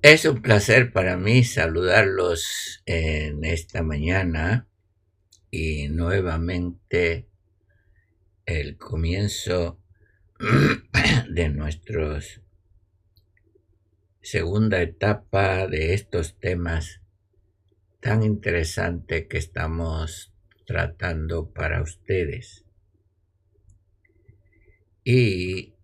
[0.00, 4.68] Es un placer para mí saludarlos en esta mañana
[5.50, 7.28] y nuevamente
[8.46, 9.82] el comienzo
[11.30, 12.20] de nuestra
[14.22, 17.00] segunda etapa de estos temas
[17.98, 20.32] tan interesantes que estamos
[20.64, 22.64] tratando para ustedes.
[25.02, 25.74] Y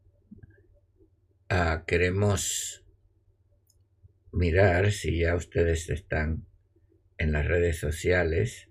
[1.49, 2.84] ah, queremos
[4.35, 6.47] mirar si ya ustedes están
[7.19, 8.69] en las redes sociales.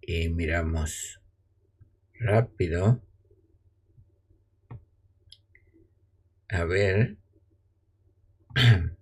[0.00, 1.20] Y miramos
[2.14, 3.02] rápido.
[6.48, 7.16] A ver.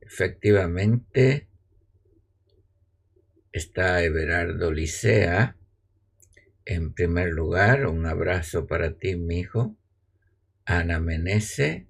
[0.00, 1.48] Efectivamente
[3.52, 5.56] está Everardo Licea
[6.66, 9.76] en primer lugar, un abrazo para ti, mi hijo.
[10.64, 11.86] Ana Menese,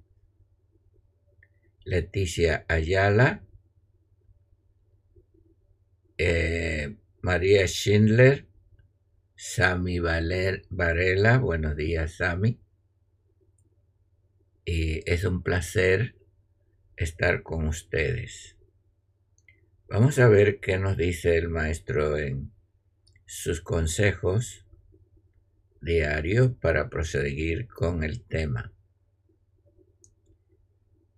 [1.83, 3.43] Leticia Ayala,
[6.19, 8.47] eh, María Schindler,
[9.35, 12.61] Sami Varela, buenos días, Sami.
[14.63, 16.15] Y es un placer
[16.97, 18.57] estar con ustedes.
[19.89, 22.51] Vamos a ver qué nos dice el maestro en
[23.25, 24.66] sus consejos
[25.81, 28.73] diario para proseguir con el tema.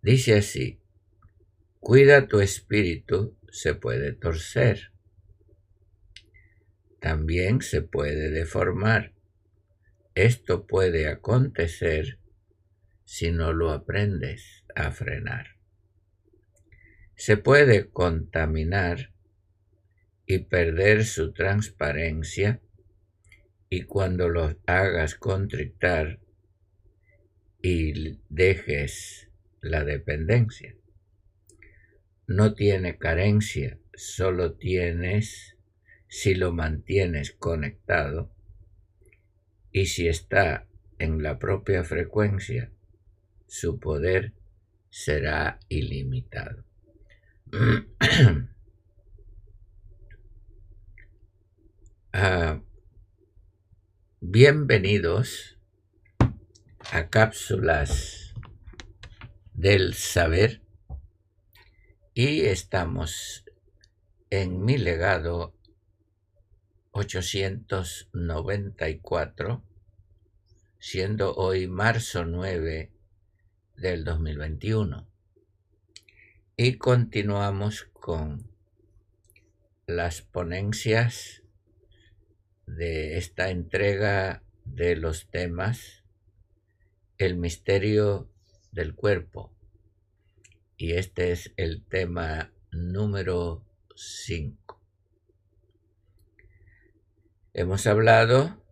[0.01, 0.79] Dice así,
[1.79, 4.91] cuida tu espíritu, se puede torcer.
[6.99, 9.13] También se puede deformar.
[10.15, 12.19] Esto puede acontecer
[13.05, 15.57] si no lo aprendes a frenar.
[17.15, 19.13] Se puede contaminar
[20.25, 22.61] y perder su transparencia
[23.69, 26.19] y cuando los hagas contrictar
[27.61, 29.29] y dejes
[29.61, 30.75] la dependencia.
[32.25, 35.55] No tiene carencia, solo tienes
[36.07, 38.31] si lo mantienes conectado
[39.71, 42.71] y si está en la propia frecuencia,
[43.47, 44.33] su poder
[44.89, 46.63] será ilimitado.
[52.13, 52.61] ah,
[54.21, 55.57] Bienvenidos
[56.91, 58.33] a cápsulas
[59.53, 60.61] del saber
[62.13, 63.45] y estamos
[64.29, 65.55] en mi legado
[66.91, 69.63] 894,
[70.79, 72.91] siendo hoy marzo 9
[73.77, 75.07] del 2021.
[76.57, 78.51] Y continuamos con
[79.87, 81.38] las ponencias
[82.75, 86.03] de esta entrega de los temas
[87.17, 88.29] El misterio
[88.71, 89.51] del cuerpo.
[90.77, 93.65] Y este es el tema número
[93.95, 94.81] 5.
[97.53, 98.63] Hemos hablado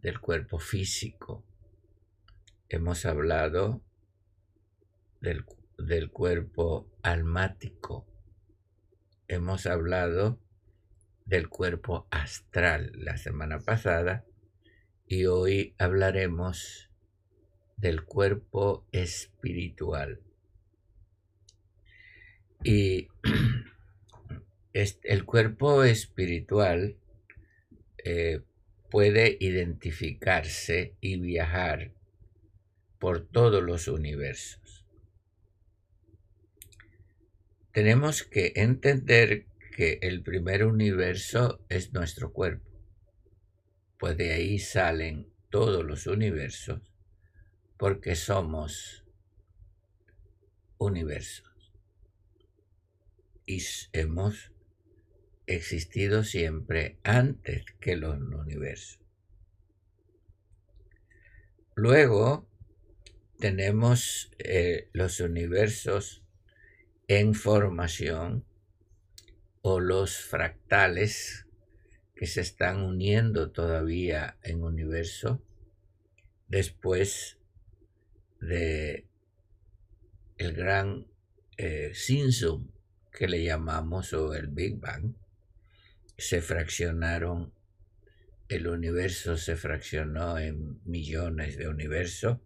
[0.00, 1.42] del cuerpo físico.
[2.68, 3.80] Hemos hablado
[5.20, 5.44] del,
[5.78, 8.06] del cuerpo almático.
[9.26, 10.38] Hemos hablado
[11.30, 14.24] del cuerpo astral la semana pasada
[15.06, 16.90] y hoy hablaremos
[17.76, 20.20] del cuerpo espiritual.
[22.64, 23.06] Y
[24.72, 26.96] el cuerpo espiritual
[28.04, 28.40] eh,
[28.90, 31.92] puede identificarse y viajar
[32.98, 34.84] por todos los universos.
[37.70, 39.46] Tenemos que entender
[39.80, 42.68] que el primer universo es nuestro cuerpo.
[43.98, 46.82] Pues de ahí salen todos los universos
[47.78, 49.06] porque somos
[50.76, 51.72] universos.
[53.46, 53.62] Y
[53.94, 54.52] hemos
[55.46, 59.00] existido siempre antes que los universos.
[61.74, 62.46] Luego
[63.38, 66.22] tenemos eh, los universos
[67.08, 68.44] en formación
[69.62, 71.46] o los fractales
[72.14, 75.42] que se están uniendo todavía en universo
[76.48, 77.38] después
[78.40, 79.06] de
[80.36, 81.06] el gran
[81.56, 81.92] eh,
[83.12, 85.14] que le llamamos o el Big Bang
[86.16, 87.52] se fraccionaron
[88.50, 92.38] el universo se fraccionó en millones de universos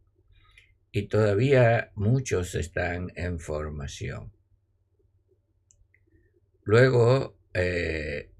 [0.93, 4.31] y todavía muchos están en formación.
[6.64, 8.31] Luego eh,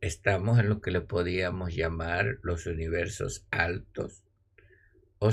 [0.00, 4.22] estamos en lo que le podíamos llamar los universos altos
[5.18, 5.30] o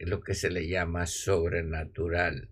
[0.00, 2.48] lo que se le llama sobrenatural.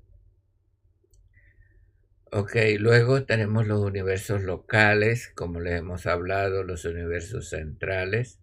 [2.30, 8.40] Ok, luego tenemos los universos locales, como les hemos hablado, los universos centrales,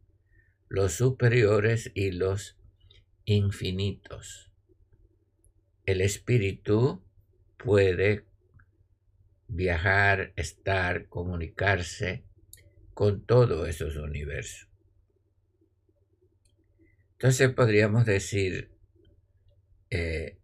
[0.67, 2.57] los superiores y los
[3.23, 4.51] infinitos.
[5.85, 7.03] El espíritu
[7.57, 8.25] puede
[9.51, 12.23] viajar, estar, comunicarse
[12.93, 14.69] con todos esos universos.
[17.13, 18.71] Entonces podríamos decir,
[19.89, 20.37] eh,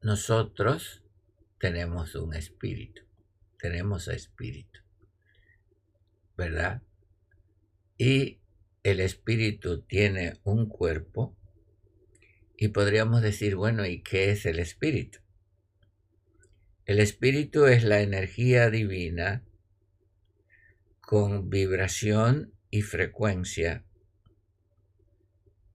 [0.00, 1.02] nosotros
[1.58, 3.02] tenemos un espíritu,
[3.58, 4.80] tenemos espíritu,
[6.36, 6.82] ¿verdad?
[7.98, 8.40] Y
[8.84, 11.36] el espíritu tiene un cuerpo
[12.56, 15.21] y podríamos decir, bueno, ¿y qué es el espíritu?
[16.84, 19.44] El espíritu es la energía divina
[21.00, 23.84] con vibración y frecuencia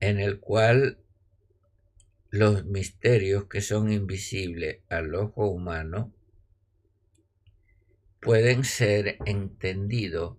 [0.01, 0.99] en el cual
[2.29, 6.13] los misterios que son invisibles al ojo humano
[8.19, 10.37] pueden ser entendidos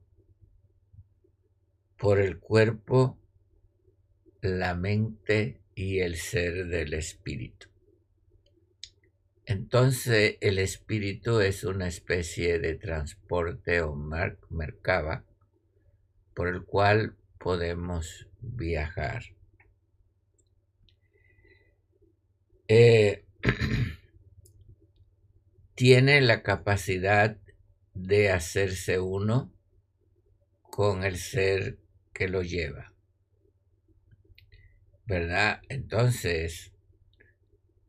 [1.96, 3.18] por el cuerpo,
[4.42, 7.67] la mente y el ser del espíritu.
[9.48, 13.96] Entonces el espíritu es una especie de transporte o
[14.50, 15.24] mercaba
[16.34, 19.22] por el cual podemos viajar.
[22.68, 23.24] Eh,
[25.74, 27.38] tiene la capacidad
[27.94, 29.50] de hacerse uno
[30.60, 31.78] con el ser
[32.12, 32.92] que lo lleva.
[35.06, 35.62] ¿Verdad?
[35.70, 36.74] Entonces,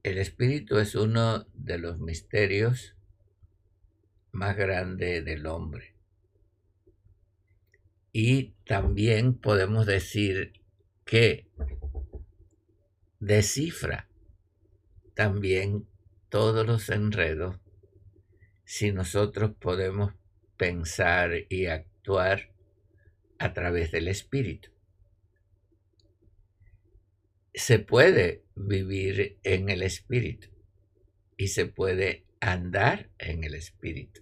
[0.04, 2.96] el espíritu es uno de los misterios
[4.31, 5.96] más grandes del hombre.
[8.12, 10.54] Y también podemos decir
[11.06, 11.48] que
[13.19, 14.10] descifra
[15.13, 15.88] también
[16.30, 17.57] todos los enredos
[18.63, 20.13] si nosotros podemos
[20.56, 22.54] pensar y actuar
[23.38, 24.69] a través del espíritu.
[27.54, 30.50] Se puede vivir en el espíritu
[31.38, 34.22] y se puede andar en el espíritu.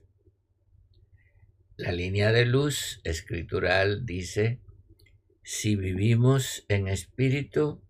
[1.75, 4.59] La línea de luz escritural dice,
[5.43, 7.81] si vivimos en espíritu,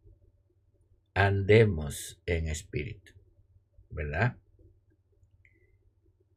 [1.13, 3.13] andemos en espíritu,
[3.89, 4.37] ¿verdad?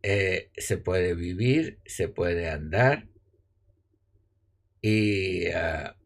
[0.03, 3.09] Eh, se puede vivir, se puede andar
[4.81, 5.97] y ah,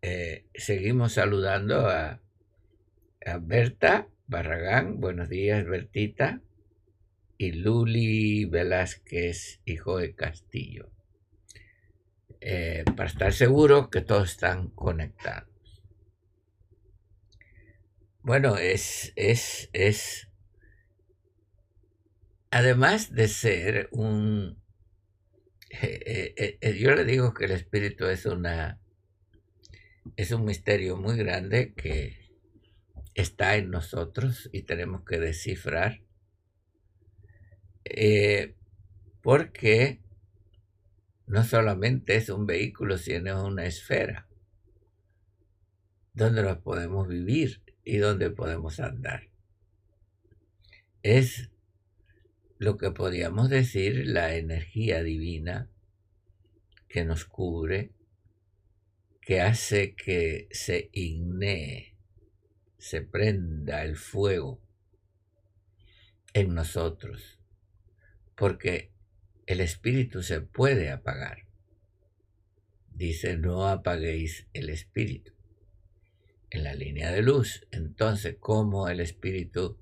[0.00, 2.20] eh, seguimos saludando a,
[3.26, 6.40] a, Berta Barragán, buenos días Bertita,
[7.36, 10.92] y Luli Velázquez y Joe Castillo,
[12.40, 15.82] eh, para estar seguros que todos están conectados.
[18.22, 20.28] Bueno, es, es, es,
[22.50, 24.62] además de ser un,
[25.70, 28.80] eh, yo le digo que el espíritu es una,
[30.16, 32.16] es un misterio muy grande que
[33.14, 36.02] está en nosotros y tenemos que descifrar,
[39.22, 40.00] porque
[41.26, 44.28] no solamente es un vehículo, sino una esfera
[46.14, 49.28] donde nos podemos vivir y dónde podemos andar.
[51.02, 51.50] Es
[52.58, 55.70] lo que podríamos decir la energía divina
[56.88, 57.92] que nos cubre,
[59.28, 61.94] que hace que se ignee,
[62.78, 64.58] se prenda el fuego
[66.32, 67.38] en nosotros,
[68.34, 68.90] porque
[69.44, 71.46] el espíritu se puede apagar.
[72.90, 75.34] Dice, no apaguéis el espíritu
[76.48, 77.66] en la línea de luz.
[77.70, 79.78] Entonces, ¿cómo el espíritu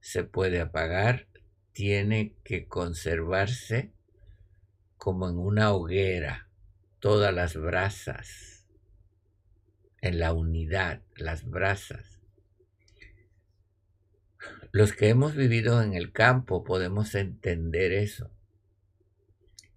[0.00, 1.28] se puede apagar?
[1.72, 3.92] Tiene que conservarse
[4.96, 6.48] como en una hoguera
[6.98, 8.59] todas las brasas,
[10.00, 12.20] en la unidad, las brasas.
[14.72, 18.30] Los que hemos vivido en el campo podemos entender eso.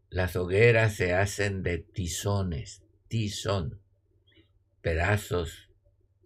[0.10, 3.82] Las hogueras se hacen de tizones, tizón,
[4.82, 5.70] pedazos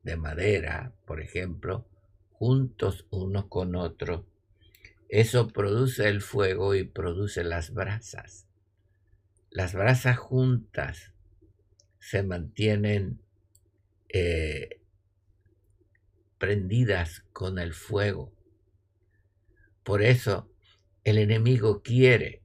[0.04, 1.88] de madera, por ejemplo,
[2.32, 4.26] juntos unos con otros.
[5.10, 8.48] Eso produce el fuego y produce las brasas.
[9.50, 11.14] Las brasas juntas
[12.00, 13.22] se mantienen
[14.10, 14.82] eh,
[16.38, 18.32] prendidas con el fuego.
[19.84, 20.50] Por eso
[21.04, 22.42] el enemigo quiere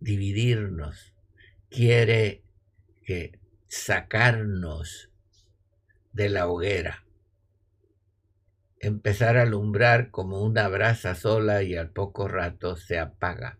[0.00, 1.12] dividirnos,
[1.68, 2.44] quiere
[3.04, 5.10] que sacarnos
[6.12, 7.04] de la hoguera,
[8.78, 13.58] empezar a alumbrar como una brasa sola y al poco rato se apaga.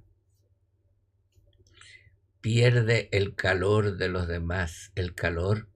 [2.46, 5.68] Pierde el calor de los demás, el calor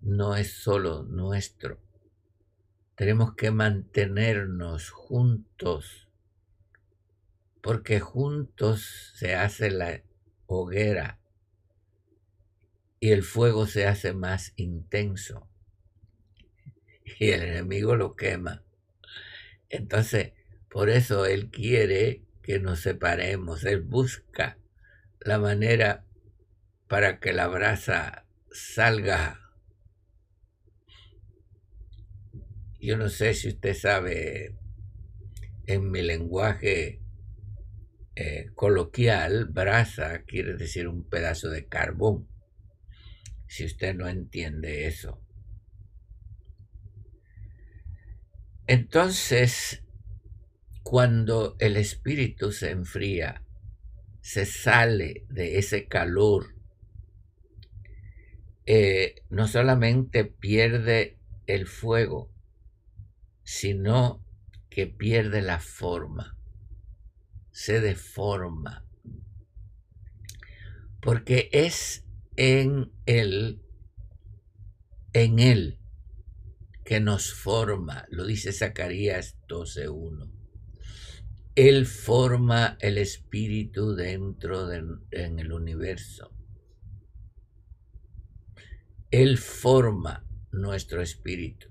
[0.00, 1.80] no es solo nuestro.
[2.94, 6.08] Tenemos que mantenernos juntos,
[7.60, 10.04] porque juntos se hace la
[10.46, 11.18] hoguera
[13.00, 15.48] y el fuego se hace más intenso
[17.18, 18.62] y el enemigo lo quema.
[19.68, 20.32] Entonces,
[20.70, 24.58] por eso Él quiere que nos separemos, Él busca
[25.24, 26.03] la manera
[26.88, 29.40] para que la brasa salga.
[32.80, 34.56] Yo no sé si usted sabe,
[35.66, 37.00] en mi lenguaje
[38.16, 42.28] eh, coloquial, brasa quiere decir un pedazo de carbón.
[43.46, 45.20] Si usted no entiende eso.
[48.66, 49.82] Entonces,
[50.82, 53.42] cuando el espíritu se enfría,
[54.20, 56.53] se sale de ese calor,
[58.66, 62.30] eh, no solamente pierde el fuego,
[63.42, 64.24] sino
[64.70, 66.38] que pierde la forma,
[67.50, 68.84] se deforma,
[71.00, 72.04] porque es
[72.36, 73.62] en él,
[75.12, 75.78] en él,
[76.84, 80.30] que nos forma, lo dice Zacarías 12.1.
[81.54, 86.33] Él forma el espíritu dentro de, en el universo.
[89.16, 91.68] Él forma nuestro espíritu.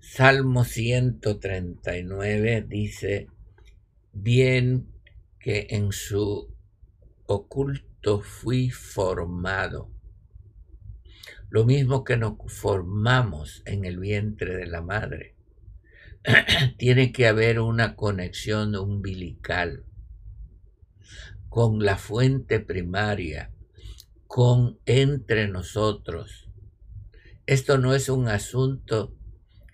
[0.00, 3.28] Salmo 139 dice,
[4.12, 4.88] bien
[5.38, 6.52] que en su
[7.26, 9.88] oculto fui formado
[11.48, 15.36] lo mismo que nos formamos en el vientre de la madre.
[16.76, 19.84] Tiene que haber una conexión umbilical
[21.48, 23.52] con la fuente primaria,
[24.26, 26.48] con entre nosotros.
[27.46, 29.14] Esto no es un asunto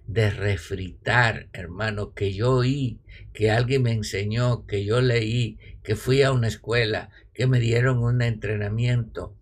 [0.07, 3.01] de refritar, hermano, que yo oí,
[3.33, 7.99] que alguien me enseñó, que yo leí, que fui a una escuela, que me dieron
[7.99, 9.35] un entrenamiento.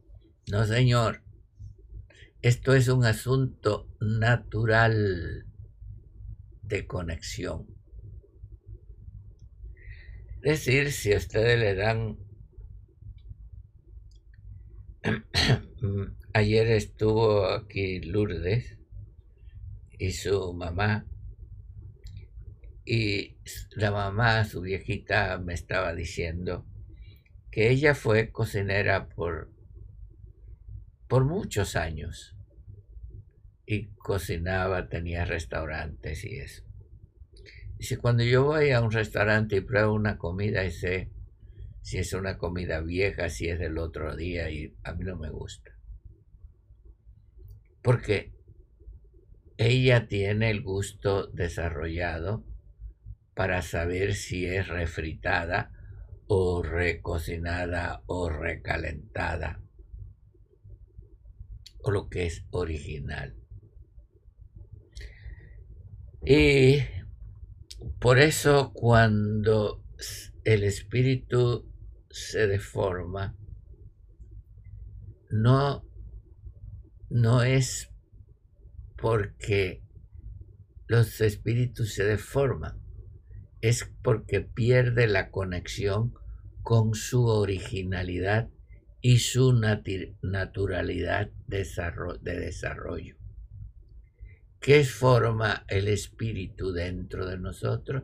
[0.51, 1.23] No, señor.
[2.43, 5.47] Esto es un asunto natural
[6.63, 7.67] de conexión.
[10.43, 12.17] Es decir, si a ustedes le dan...
[16.35, 18.79] Ayer estuvo aquí Lourdes
[19.99, 21.07] y su mamá
[22.85, 23.37] y
[23.77, 26.67] la mamá, su viejita, me estaba diciendo
[27.51, 29.51] que ella fue cocinera por
[31.09, 32.37] por muchos años.
[33.67, 36.63] Y cocinaba, tenía restaurantes y eso.
[37.79, 41.11] Dice, cuando yo voy a un restaurante y pruebo una comida y sé
[41.83, 45.31] si es una comida vieja, si es del otro día, y a mí no me
[45.31, 45.73] gusta.
[47.83, 48.33] Porque
[49.57, 52.45] ella tiene el gusto desarrollado
[53.35, 55.73] para saber si es refritada
[56.27, 59.63] o recocinada o recalentada
[61.83, 63.37] o lo que es original.
[66.25, 66.81] Y
[67.99, 69.83] por eso cuando
[70.45, 71.70] el espíritu
[72.11, 73.37] se deforma,
[75.31, 75.85] no,
[77.09, 77.91] no es
[78.97, 79.83] porque
[80.89, 82.81] los espíritus se deforman,
[83.61, 86.15] es porque pierde la conexión
[86.63, 88.51] con su originalidad
[89.01, 91.65] y su naturalidad de
[92.23, 93.17] desarrollo.
[94.61, 98.03] ¿Qué forma el espíritu dentro de nosotros?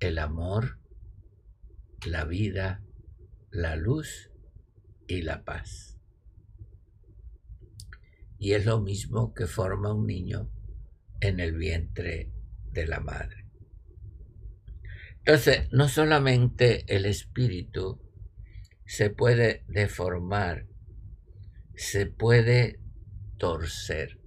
[0.00, 0.78] El amor,
[2.06, 2.83] la vida,
[3.54, 4.32] la luz
[5.06, 5.96] y la paz.
[8.36, 10.50] Y es lo mismo que forma un niño
[11.20, 12.32] en el vientre
[12.72, 13.46] de la madre.
[15.18, 18.02] Entonces, no solamente el espíritu
[18.86, 20.66] se puede deformar,
[21.76, 22.80] se puede
[23.38, 24.20] torcer.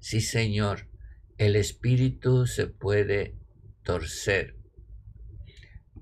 [0.00, 0.90] Sí, Señor,
[1.38, 3.38] el espíritu se puede
[3.82, 4.58] torcer.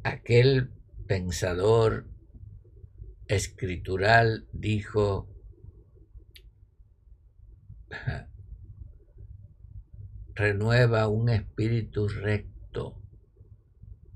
[0.02, 0.72] Aquel
[1.12, 2.08] pensador
[3.26, 5.28] escritural dijo,
[10.34, 12.98] renueva un espíritu recto.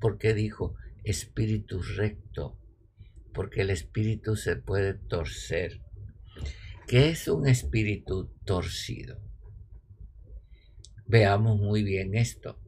[0.00, 0.74] ¿Por qué dijo
[1.04, 2.58] espíritu recto?
[3.34, 5.82] Porque el espíritu se puede torcer.
[6.88, 9.20] ¿Qué es un espíritu torcido?
[11.06, 12.58] Veamos muy bien esto.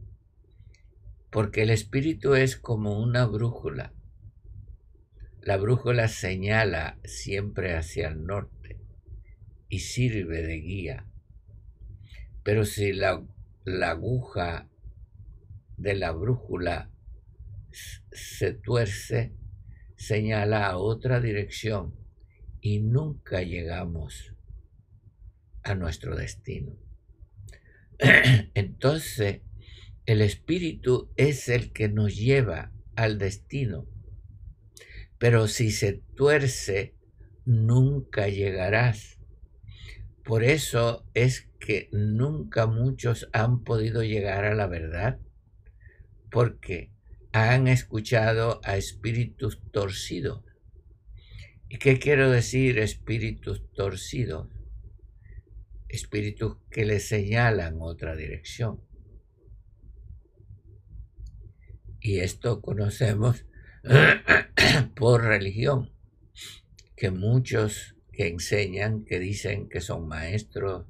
[1.30, 3.94] Porque el espíritu es como una brújula.
[5.48, 8.78] La brújula señala siempre hacia el norte
[9.70, 11.06] y sirve de guía.
[12.42, 13.24] Pero si la,
[13.82, 14.68] aguja
[15.78, 16.90] de la brújula
[18.12, 19.32] se tuerce,
[19.96, 21.94] señala a otra dirección
[22.60, 24.34] y nunca llegamos
[25.62, 26.76] a nuestro destino.
[28.52, 29.40] Entonces,
[30.04, 33.86] el espíritu es el que nos lleva al destino,
[35.18, 36.94] pero si se tuerce,
[37.44, 39.18] nunca llegarás.
[40.24, 45.18] Por eso es que nunca muchos han podido llegar a la verdad,
[46.30, 46.92] porque
[47.32, 50.44] han escuchado a espíritus torcidos.
[51.68, 54.48] ¿Y qué quiero decir espíritus torcidos?
[55.88, 58.80] Espíritus que le señalan otra dirección.
[62.00, 63.44] Y esto conocemos
[64.94, 65.90] por religión,
[66.96, 70.86] que muchos que enseñan, que dicen que son maestros,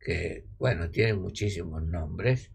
[0.00, 2.50] que, bueno, tienen muchísimos nombres,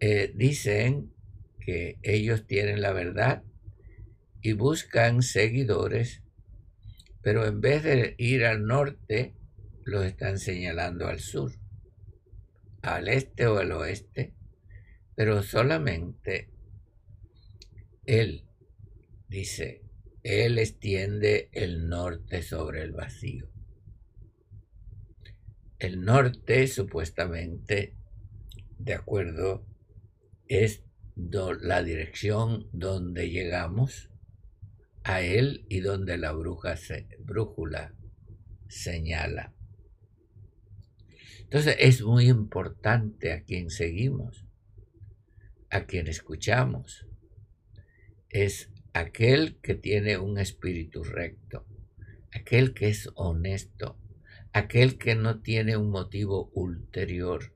[0.00, 1.12] eh, dicen
[1.60, 3.44] que ellos tienen la verdad
[4.40, 6.22] y buscan seguidores,
[7.22, 9.34] pero en vez de ir al norte,
[9.84, 11.52] los están señalando al sur,
[12.82, 14.34] al este o al oeste,
[15.14, 16.51] pero solamente
[18.12, 18.44] Él,
[19.26, 19.80] dice,
[20.22, 23.48] Él extiende el norte sobre el vacío.
[25.78, 27.96] El norte, supuestamente,
[28.78, 29.66] de acuerdo,
[30.46, 30.84] es
[31.16, 34.10] la dirección donde llegamos
[35.04, 36.74] a él y donde la bruja
[37.20, 37.94] brújula
[38.68, 39.54] señala.
[41.44, 44.44] Entonces es muy importante a quien seguimos,
[45.70, 47.06] a quien escuchamos.
[48.32, 51.66] Es aquel que tiene un espíritu recto,
[52.32, 53.98] aquel que es honesto,
[54.52, 57.52] aquel que no tiene un motivo ulterior,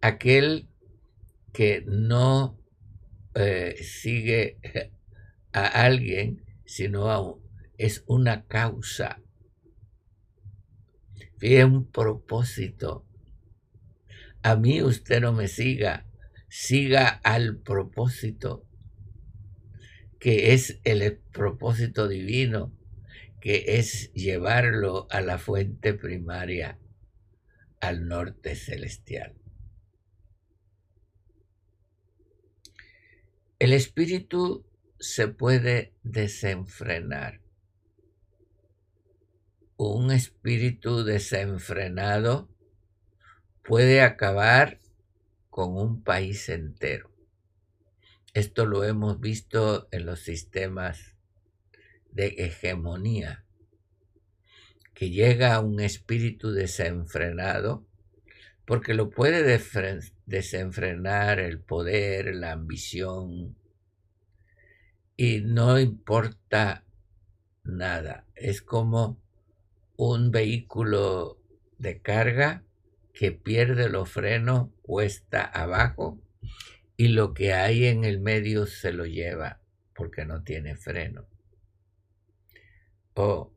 [0.00, 0.68] aquel
[1.52, 2.58] que no
[3.34, 4.58] eh, sigue
[5.52, 7.36] a alguien, sino a
[7.76, 9.20] es una causa.
[11.38, 13.04] Fíjate un propósito.
[14.42, 16.06] A mí usted no me siga,
[16.48, 18.66] siga al propósito,
[20.24, 22.72] que es el propósito divino,
[23.42, 26.78] que es llevarlo a la fuente primaria,
[27.78, 29.34] al norte celestial.
[33.58, 34.64] El espíritu
[34.98, 37.42] se puede desenfrenar.
[39.76, 42.48] Un espíritu desenfrenado
[43.62, 44.80] puede acabar
[45.50, 47.13] con un país entero.
[48.34, 51.14] Esto lo hemos visto en los sistemas
[52.10, 53.44] de hegemonía,
[54.92, 57.86] que llega a un espíritu desenfrenado
[58.64, 59.44] porque lo puede
[60.26, 63.56] desenfrenar el poder, la ambición,
[65.16, 66.84] y no importa
[67.62, 68.26] nada.
[68.34, 69.22] Es como
[69.94, 71.40] un vehículo
[71.78, 72.64] de carga
[73.12, 76.23] que pierde los frenos, cuesta abajo
[76.96, 79.60] y lo que hay en el medio se lo lleva
[79.94, 81.26] porque no tiene freno.
[83.14, 83.52] O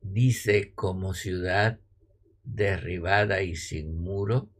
[0.00, 1.80] dice como ciudad
[2.44, 4.50] derribada y sin muro,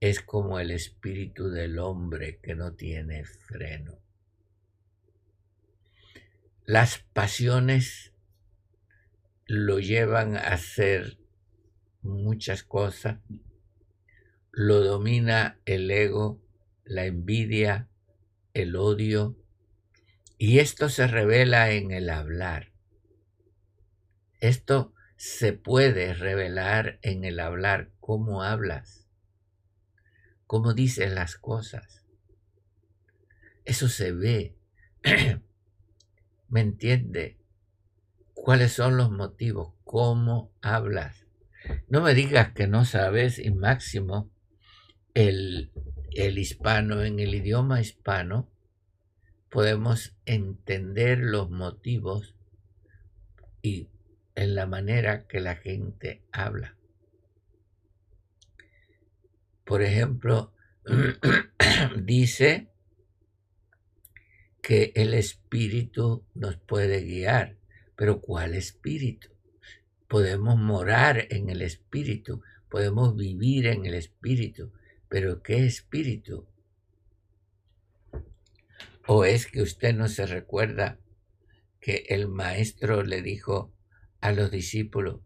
[0.00, 4.00] es como el espíritu del hombre que no tiene freno.
[6.64, 8.12] Las pasiones
[9.46, 11.18] lo llevan a hacer
[12.00, 13.18] muchas cosas,
[14.50, 16.41] lo domina el ego,
[16.84, 17.88] la envidia,
[18.54, 19.36] el odio,
[20.38, 22.72] y esto se revela en el hablar.
[24.40, 29.06] Esto se puede revelar en el hablar, cómo hablas,
[30.46, 32.04] cómo dices las cosas.
[33.64, 34.56] Eso se ve.
[36.48, 37.38] ¿Me entiende?
[38.34, 39.74] ¿Cuáles son los motivos?
[39.84, 41.26] ¿Cómo hablas?
[41.88, 44.30] No me digas que no sabes, y máximo,
[45.14, 45.70] el,
[46.16, 48.48] el hispano, en el idioma hispano,
[49.50, 52.34] podemos entender los motivos
[53.60, 53.88] y
[54.34, 56.76] en la manera que la gente habla.
[59.64, 60.52] Por ejemplo,
[62.02, 62.68] dice
[64.62, 67.56] que el espíritu nos puede guiar,
[67.96, 69.28] pero ¿cuál espíritu?
[70.08, 74.72] Podemos morar en el espíritu, podemos vivir en el espíritu,
[75.12, 76.48] pero ¿qué espíritu?
[79.06, 80.98] ¿O es que usted no se recuerda
[81.82, 83.74] que el maestro le dijo
[84.22, 85.20] a los discípulos,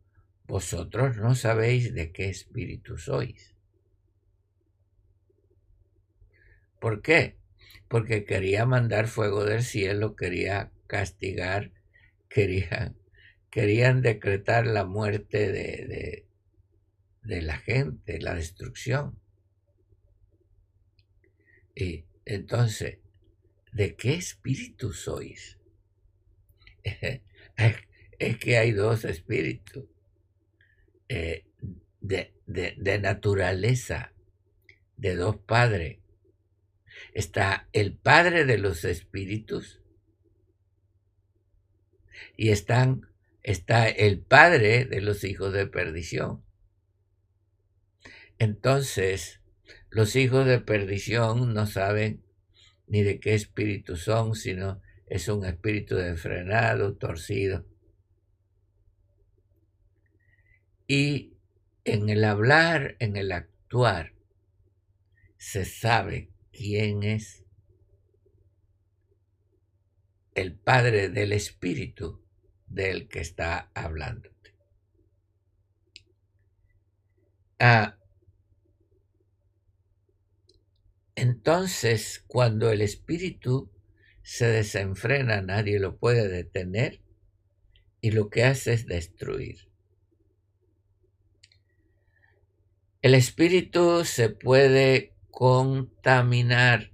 [0.48, 3.54] vosotros no sabéis de qué espíritu sois?
[6.80, 7.36] ¿Por qué?
[7.86, 11.70] Porque quería mandar fuego del cielo, quería castigar,
[12.28, 12.96] querían,
[13.50, 16.26] querían decretar la muerte de, de,
[17.22, 19.20] de la gente, la destrucción.
[21.76, 22.98] Y entonces,
[23.72, 25.58] ¿de qué espíritu sois?
[28.18, 29.84] es que hay dos espíritus
[31.08, 31.44] eh,
[32.00, 34.14] de, de naturaleza,
[34.96, 35.98] de dos padres.
[37.12, 39.82] Está el padre de los espíritus
[42.38, 42.88] y está
[43.88, 46.42] el padre de los hijos de perdición.
[48.38, 49.40] Entonces,
[49.96, 52.22] los hijos de perdición no saben
[52.86, 57.64] ni de qué espíritu son, sino es un espíritu frenado, torcido.
[60.86, 61.38] Y
[61.84, 64.12] en el hablar, en el actuar,
[65.38, 67.42] se sabe quién es
[70.34, 72.22] el Padre del Espíritu
[72.66, 74.54] del que está hablándote.
[77.58, 77.96] Ah,
[81.16, 83.70] Entonces, cuando el espíritu
[84.22, 87.00] se desenfrena, nadie lo puede detener
[88.02, 89.70] y lo que hace es destruir.
[93.00, 96.92] El espíritu se puede contaminar.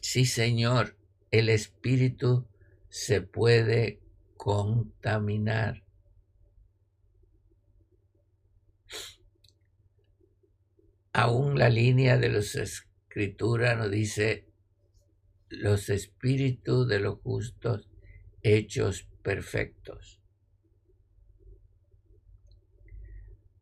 [0.00, 0.96] Sí, Señor,
[1.30, 2.46] el espíritu
[2.90, 4.00] se puede
[4.36, 5.82] contaminar.
[11.12, 14.48] Aún la línea de los escrituras nos dice
[15.50, 17.90] los espíritus de los justos
[18.42, 20.22] hechos perfectos.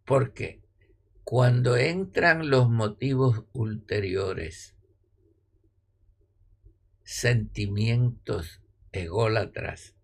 [0.04, 0.62] Porque
[1.24, 4.76] cuando entran los motivos ulteriores,
[7.02, 9.96] sentimientos ególatras,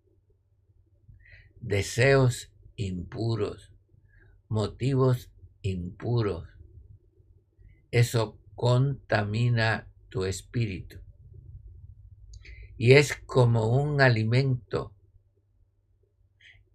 [1.61, 3.71] deseos impuros,
[4.49, 5.31] motivos
[5.61, 6.56] impuros,
[7.91, 10.99] eso contamina tu espíritu.
[12.77, 14.93] Y es como un alimento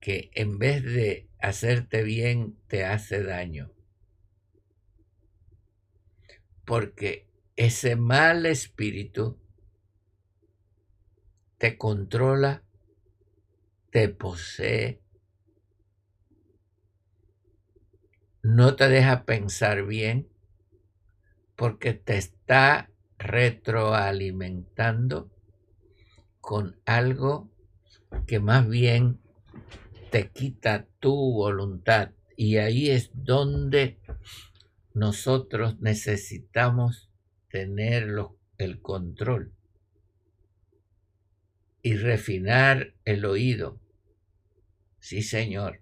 [0.00, 3.72] que en vez de hacerte bien te hace daño.
[6.64, 9.38] Porque ese mal espíritu
[11.58, 12.64] te controla,
[13.90, 15.00] te posee,
[18.42, 20.31] no te deja pensar bien
[21.56, 25.30] porque te está retroalimentando
[26.40, 27.50] con algo
[28.26, 29.20] que más bien
[30.10, 32.10] te quita tu voluntad.
[32.36, 33.98] Y ahí es donde
[34.94, 37.10] nosotros necesitamos
[37.48, 38.08] tener
[38.58, 39.52] el control
[41.82, 43.80] y refinar el oído.
[44.98, 45.80] Sí, Señor.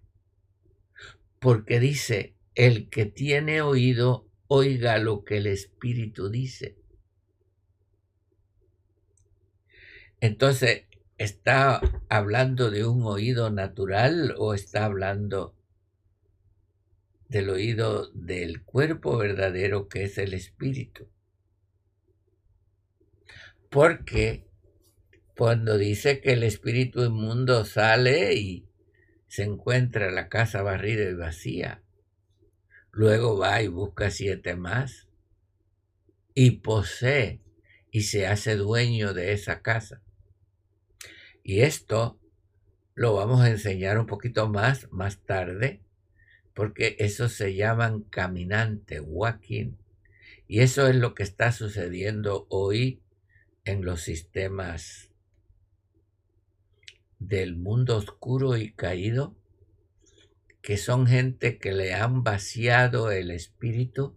[1.38, 6.76] Porque dice, el que tiene oído, oiga lo que el Espíritu dice.
[10.20, 10.86] Entonces,
[11.18, 15.54] ¿está hablando de un oído natural o está hablando
[17.28, 21.08] del oído del cuerpo verdadero que es el Espíritu?
[23.70, 24.48] Porque
[25.36, 28.68] cuando dice que el espíritu inmundo sale y
[29.28, 31.84] se encuentra la casa barrida y vacía,
[32.92, 35.08] Luego va y busca siete más
[36.34, 37.40] y posee
[37.90, 40.02] y se hace dueño de esa casa.
[41.42, 42.18] Y esto
[42.94, 45.82] lo vamos a enseñar un poquito más más tarde,
[46.54, 49.76] porque eso se llaman caminante, walking.
[50.46, 53.00] Y eso es lo que está sucediendo hoy
[53.64, 55.10] en los sistemas
[57.18, 59.36] del mundo oscuro y caído,
[60.62, 64.16] que son gente que le han vaciado el espíritu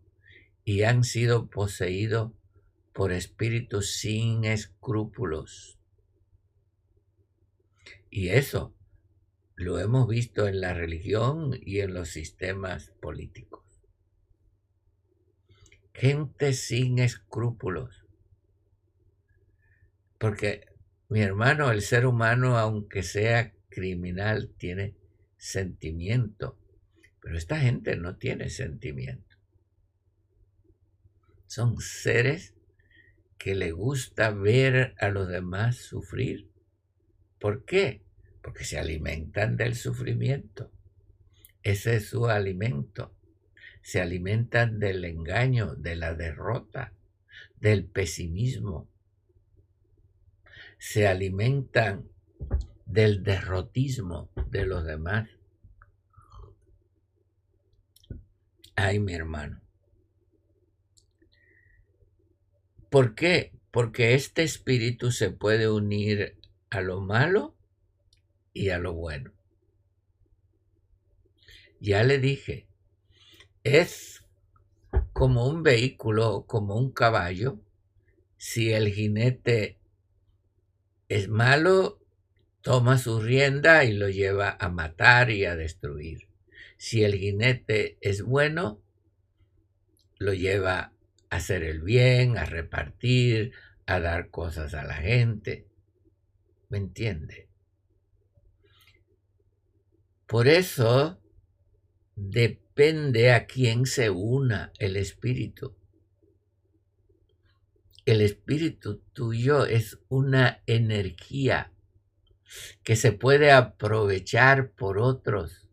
[0.66, 2.32] y han sido poseídos
[2.94, 5.80] por espíritus sin escrúpulos.
[8.10, 8.76] Y eso
[9.56, 13.64] lo hemos visto en la religión y en los sistemas políticos.
[15.94, 18.06] Gente sin escrúpulos.
[20.18, 20.66] Porque,
[21.10, 24.96] mi hermano, el ser humano, aunque sea criminal, tiene
[25.44, 26.58] sentimiento.
[27.20, 29.36] Pero esta gente no tiene sentimiento.
[31.48, 32.54] Son seres
[33.38, 36.50] que le gusta ver a los demás sufrir.
[37.40, 38.02] ¿Por qué?
[38.42, 40.72] Porque se alimentan del sufrimiento.
[41.62, 43.14] Ese es su alimento.
[43.82, 46.94] Se alimentan del engaño, de la derrota,
[47.60, 48.88] del pesimismo.
[50.78, 52.08] Se alimentan
[52.94, 55.28] del derrotismo de los demás.
[58.76, 59.62] Ay, mi hermano.
[62.92, 63.52] ¿Por qué?
[63.72, 66.38] Porque este espíritu se puede unir
[66.70, 67.56] a lo malo
[68.54, 69.34] y a lo bueno.
[71.80, 72.68] Ya le dije,
[73.64, 74.24] es
[75.14, 77.60] como un vehículo, como un caballo.
[78.38, 79.80] Si el jinete
[81.10, 82.03] es malo,
[82.64, 86.30] toma su rienda y lo lleva a matar y a destruir.
[86.78, 88.82] Si el jinete es bueno,
[90.18, 90.94] lo lleva
[91.30, 93.52] hacer el bien, a repartir,
[93.86, 95.68] a dar cosas a la gente.
[96.70, 97.50] ¿Me entiende?
[100.26, 101.22] Por eso
[102.16, 105.76] depende a quién se una el espíritu.
[108.06, 111.73] El espíritu tuyo es una energía
[112.84, 115.70] que se puede aprovechar por otros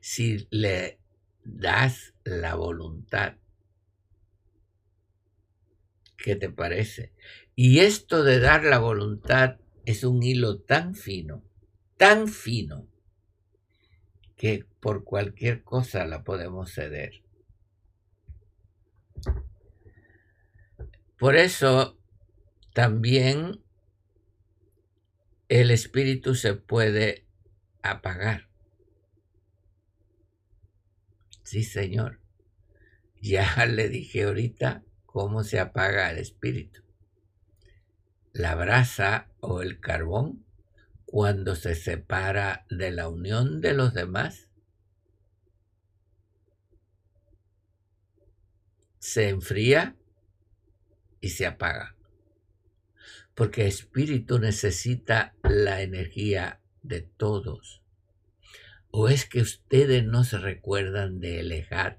[0.00, 0.98] si le
[1.44, 3.36] das la voluntad.
[6.16, 7.12] ¿Qué te parece?
[7.54, 11.42] Y esto de dar la voluntad es un hilo tan fino,
[11.96, 12.86] tan fino,
[14.36, 17.22] que por cualquier cosa la podemos ceder.
[21.18, 21.98] Por eso
[22.72, 23.60] también
[25.50, 27.26] el espíritu se puede
[27.82, 28.48] apagar.
[31.42, 32.20] Sí, Señor.
[33.20, 36.82] Ya le dije ahorita cómo se apaga el espíritu.
[38.32, 40.46] La brasa o el carbón,
[41.04, 44.48] cuando se separa de la unión de los demás,
[49.00, 49.96] se enfría
[51.20, 51.96] y se apaga.
[53.34, 57.82] Porque espíritu necesita la energía de todos.
[58.90, 61.98] ¿O es que ustedes no se recuerdan de Elejat?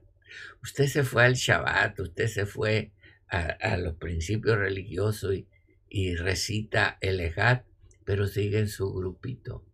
[0.61, 2.91] Usted se fue al Shabbat, usted se fue
[3.31, 5.35] a, los principios religiosos
[5.89, 7.65] y, recita el Ejat,
[8.03, 9.65] pero sigue en su grupito.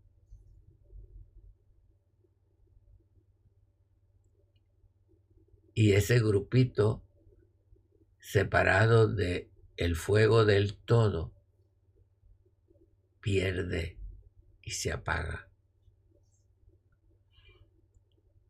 [5.74, 7.04] Y ese grupito,
[8.20, 11.34] separado de el fuego del todo,
[13.28, 13.98] pierde
[14.63, 15.50] y se apaga.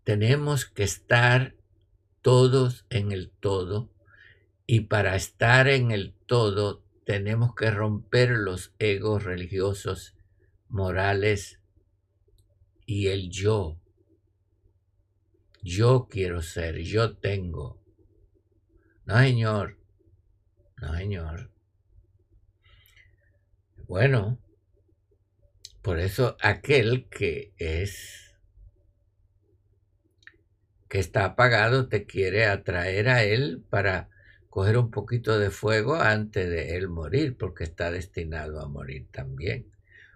[0.03, 1.55] Tenemos que estar
[2.21, 3.89] todos en el todo
[4.67, 10.13] y para estar en el todo tenemos que romper los egos religiosos,
[10.69, 11.59] morales
[12.85, 13.79] y el yo.
[15.63, 17.81] Yo quiero ser, yo tengo.
[19.05, 19.79] No, señor.
[20.79, 21.49] No, señor.
[23.87, 24.37] Bueno,
[25.87, 28.35] por eso aquel que es
[30.89, 34.09] que está apagado te quiere atraer a él para
[34.49, 39.71] coger un poquito de fuego antes de él morir, porque está destinado a morir también.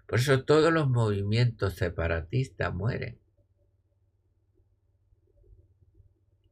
[0.06, 3.18] Por eso todos los movimientos separatistas mueren.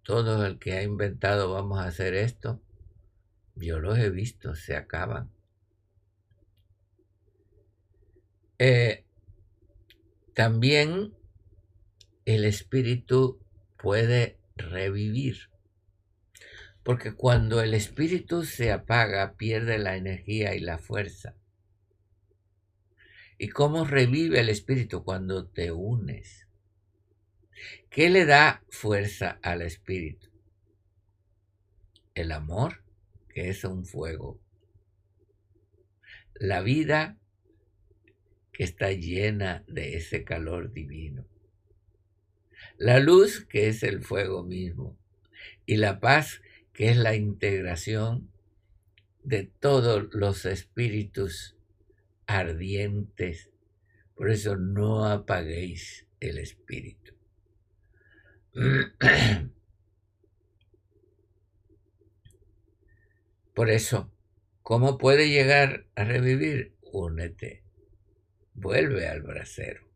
[0.03, 2.63] Todo el que ha inventado vamos a hacer esto,
[3.55, 5.31] yo los he visto, se acaban.
[8.59, 9.05] Eh,
[10.35, 11.15] también
[12.25, 13.41] el espíritu
[13.77, 15.51] puede revivir.
[16.83, 21.37] Porque cuando el espíritu se apaga, pierde la energía y la fuerza.
[23.39, 26.47] ¿Y cómo revive el espíritu cuando te unes?
[27.91, 30.31] ¿Qué le da fuerza al espíritu?
[32.15, 32.85] El amor,
[33.29, 34.41] que es un fuego.
[36.35, 37.20] La vida,
[38.65, 41.27] está llena de ese calor divino.
[42.77, 44.99] La luz, que es el fuego mismo.
[45.65, 46.43] Y la paz,
[46.73, 48.31] que es la integración
[49.23, 51.57] de todos los espíritus
[52.27, 53.51] ardientes.
[54.15, 57.15] Por eso no apaguéis el espíritu.
[63.55, 64.11] Por eso,
[64.63, 66.73] ¿cómo puede llegar a revivir?
[66.93, 67.63] Únete,
[68.55, 69.89] vuelve al brasero.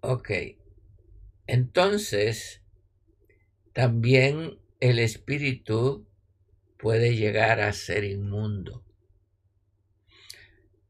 [0.00, 0.30] Ok,
[1.46, 2.62] entonces
[3.72, 6.08] también el espíritu
[6.78, 8.84] puede llegar a ser inmundo.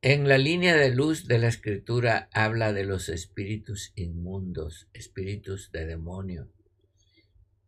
[0.02, 5.84] En la línea de luz de la escritura habla de los espíritus inmundos, espíritus de
[5.84, 6.50] demonio,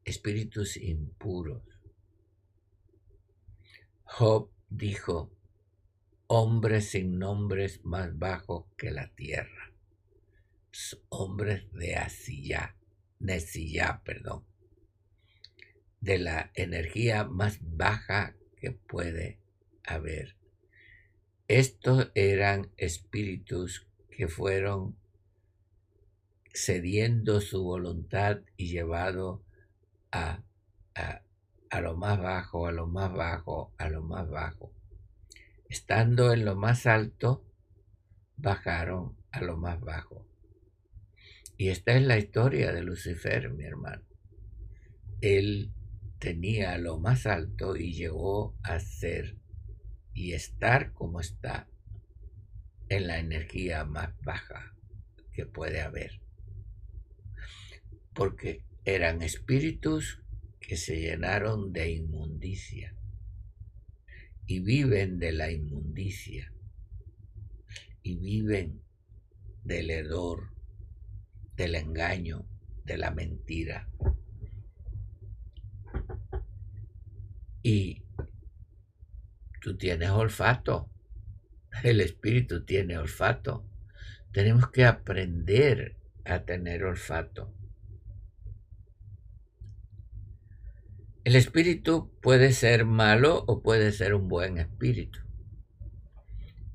[0.04, 1.62] espíritus impuros.
[4.04, 5.30] Job dijo,
[6.34, 9.70] hombres sin nombres más bajos que la tierra,
[11.10, 12.74] hombres de asilla,
[13.18, 14.42] nesilla, perdón,
[16.00, 19.40] de la energía más baja que puede
[19.84, 20.38] haber.
[21.48, 24.96] Estos eran espíritus que fueron
[26.54, 29.44] cediendo su voluntad y llevado
[30.10, 30.42] a,
[30.94, 34.72] a, lo más bajo, a lo más bajo, a lo más bajo.
[35.72, 37.46] Estando en lo más alto,
[38.36, 40.28] bajaron a lo más bajo.
[41.56, 44.04] Y esta es la historia de Lucifer, mi hermano.
[45.22, 45.72] Él
[46.18, 49.38] tenía lo más alto y llegó a ser
[50.12, 51.70] y estar como está
[52.90, 54.76] en la energía más baja
[55.32, 56.20] que puede haber.
[58.12, 60.20] Porque eran espíritus
[60.60, 62.94] que se llenaron de inmundicia
[64.46, 66.52] y viven de la inmundicia
[68.02, 68.82] y viven
[69.64, 70.54] del hedor,
[71.56, 72.46] del engaño,
[72.84, 73.88] de la mentira.
[77.62, 78.02] Y
[79.62, 80.90] Tú tienes olfato.
[81.84, 83.64] El espíritu tiene olfato.
[84.32, 87.54] Tenemos que aprender a tener olfato.
[91.24, 95.20] El espíritu puede ser malo o puede ser un buen espíritu.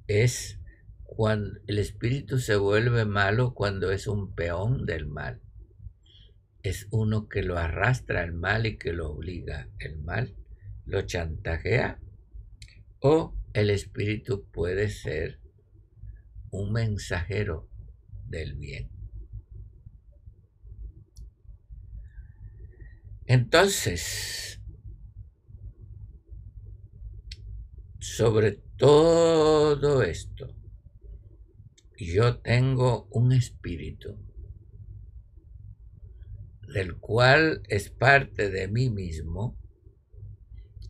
[0.08, 0.62] Es
[1.04, 5.42] cuando el espíritu se vuelve malo cuando es un peón del mal.
[6.64, 10.34] Es uno que lo arrastra al mal y que lo obliga el mal,
[10.86, 12.00] lo chantajea
[13.02, 15.42] o el espíritu puede ser
[16.52, 17.70] un mensajero
[18.28, 18.97] del bien.
[23.30, 24.62] Entonces,
[28.00, 30.56] sobre todo esto,
[31.98, 34.18] yo tengo un espíritu
[36.74, 39.58] del cual es parte de mí mismo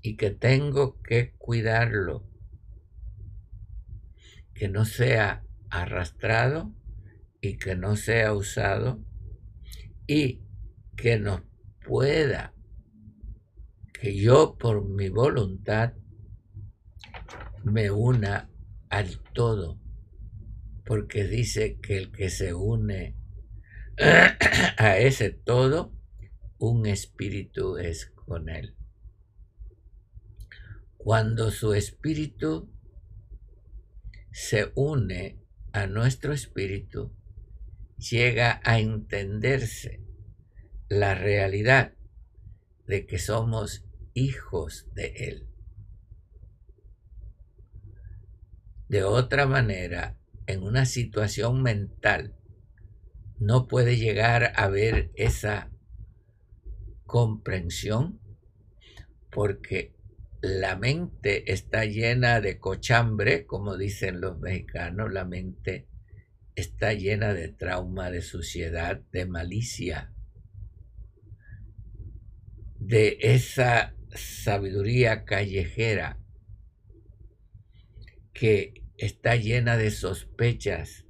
[0.04, 2.24] y que tengo que cuidarlo,
[4.54, 6.72] que no sea arrastrado
[7.42, 9.04] y que no sea usado
[10.06, 10.44] y
[10.96, 11.47] que no
[11.88, 12.54] pueda,
[13.94, 15.94] que yo por mi voluntad
[17.64, 18.50] me una
[18.90, 19.80] al todo,
[20.86, 23.16] porque dice que el que se une
[24.78, 25.94] a ese todo,
[26.60, 28.76] un espíritu es con él.
[30.98, 32.70] Cuando su espíritu
[34.32, 35.40] se une
[35.72, 37.16] a nuestro espíritu,
[37.98, 40.07] llega a entenderse
[40.90, 41.94] la realidad
[42.86, 45.48] de que somos hijos de Él.
[48.88, 52.36] De otra manera, en una situación mental,
[53.40, 55.72] no puede llegar a ver esa
[57.06, 58.20] comprensión
[59.30, 59.96] porque
[60.42, 65.88] la mente está llena de cochambre, como dicen los mexicanos, la mente
[66.56, 70.14] está llena de trauma, de suciedad, de malicia,
[72.88, 76.18] de esa sabiduría callejera
[78.32, 81.06] que está llena de sospechas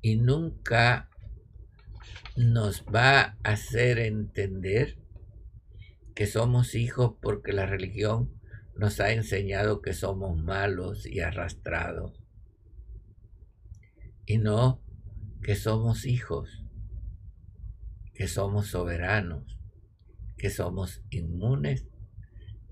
[0.00, 1.10] y nunca
[2.36, 4.96] nos va a hacer entender
[6.14, 8.32] que somos hijos porque la religión
[8.74, 12.18] nos ha enseñado que somos malos y arrastrados.
[14.24, 14.82] Y no
[15.42, 16.64] que somos hijos,
[18.14, 19.58] que somos soberanos,
[20.42, 21.86] que somos inmunes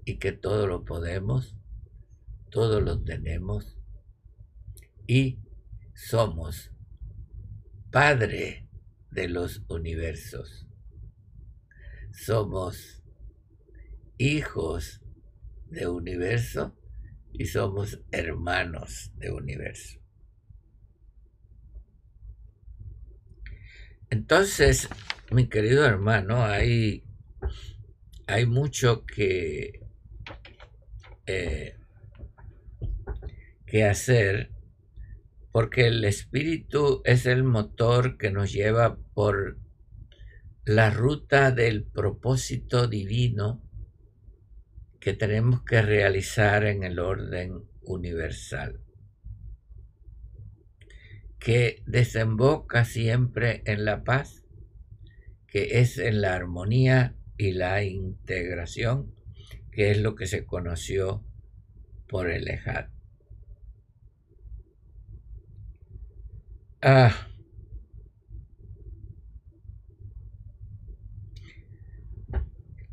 [0.05, 1.57] y que todo lo podemos,
[2.51, 3.79] todo lo tenemos
[5.07, 5.39] y
[5.95, 6.73] somos
[7.93, 8.69] Padre
[9.13, 10.67] de los universos.
[12.13, 13.05] Somos
[14.19, 15.01] hijos
[15.67, 16.77] de universo
[17.33, 20.01] y somos hermanos de universo.
[24.11, 24.89] Entonces,
[25.31, 27.05] mi querido hermano, hay,
[28.31, 29.81] hay mucho que,
[31.27, 31.77] eh,
[33.67, 34.51] que hacer
[35.53, 39.59] porque el espíritu es el motor que nos lleva por
[40.65, 43.63] la ruta del propósito divino
[45.01, 48.81] que tenemos que realizar en el orden universal,
[51.39, 54.45] que desemboca siempre en la paz,
[55.49, 59.15] que es en la armonía y la integración,
[59.73, 61.25] que es lo que se conoció
[62.07, 62.89] por el Ejad.
[66.83, 67.29] Ah,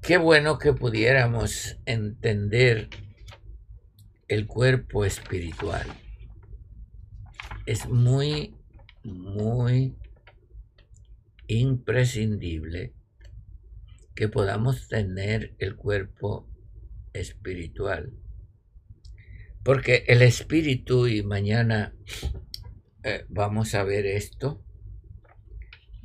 [0.02, 2.90] Qué bueno que pudiéramos entender
[4.30, 5.86] el cuerpo espiritual.
[7.66, 8.56] Es muy,
[9.04, 9.98] muy
[11.48, 12.94] imprescindible
[14.18, 16.50] que podamos tener el cuerpo
[17.14, 18.12] espiritual.
[19.64, 21.94] Porque el espíritu, y mañana
[23.04, 24.66] eh, vamos a ver esto,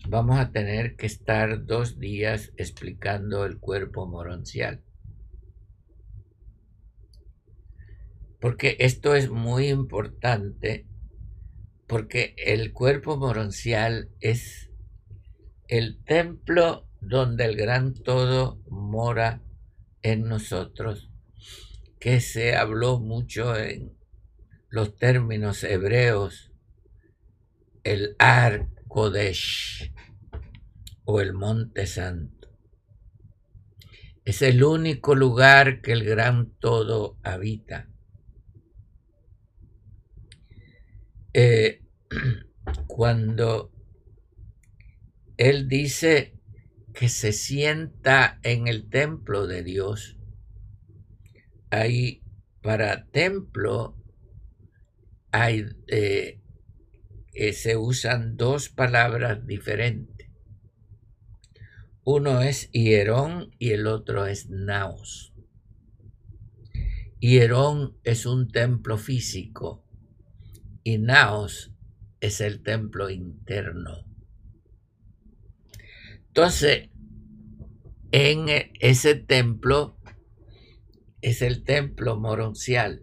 [0.06, 4.84] vamos a tener que estar dos días explicando el cuerpo moroncial.
[8.40, 10.86] Porque esto es muy importante,
[11.86, 14.70] porque el cuerpo moroncial es
[15.68, 19.42] el templo donde el gran todo mora
[20.02, 21.10] en nosotros,
[21.98, 23.92] que se habló mucho en
[24.68, 26.52] los términos hebreos,
[27.84, 29.92] el Ar Kodesh,
[31.04, 32.48] o el Monte Santo.
[34.24, 37.88] Es el único lugar que el gran todo habita.
[41.34, 41.82] Eh,
[42.86, 43.72] cuando
[45.36, 46.38] Él dice
[46.94, 50.18] que se sienta en el templo de Dios,
[51.70, 52.22] ahí
[52.60, 53.96] para templo
[55.30, 56.40] hay, eh,
[57.34, 60.28] eh, se usan dos palabras diferentes.
[62.04, 65.32] Uno es Hierón y el otro es Naos.
[67.20, 69.84] Hierón es un templo físico
[70.82, 71.72] y Naos
[72.20, 74.11] es el templo interno.
[76.34, 76.88] Entonces,
[78.10, 78.46] en
[78.80, 79.98] ese templo
[81.20, 83.02] es el templo moroncial.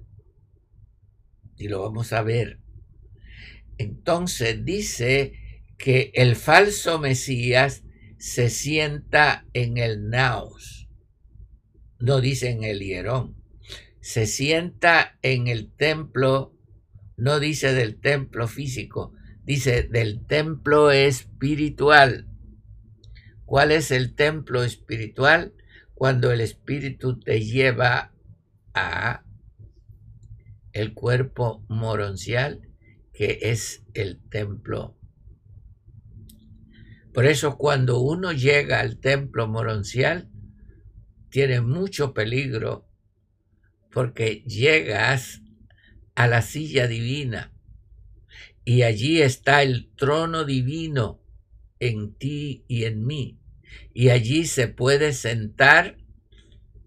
[1.56, 2.60] Y lo vamos a ver.
[3.78, 5.34] Entonces dice
[5.78, 7.84] que el falso Mesías
[8.18, 10.90] se sienta en el naos.
[12.00, 13.36] No dice en el hierón.
[14.02, 16.58] Se sienta en el templo,
[17.16, 19.14] no dice del templo físico,
[19.44, 22.29] dice del templo espiritual.
[23.50, 25.54] ¿Cuál es el templo espiritual?
[25.96, 28.14] Cuando el espíritu te lleva
[28.74, 29.24] a
[30.72, 32.62] el cuerpo moroncial,
[33.12, 35.00] que es el templo
[37.14, 40.30] por eso cuando uno llega al templo moroncial,
[41.30, 42.88] tiene mucho peligro
[43.92, 45.42] porque llegas
[46.16, 47.52] a la silla divina
[48.64, 51.20] y allí está el trono divino
[51.80, 53.39] en ti y en mí.
[53.94, 55.98] Y allí se puede sentar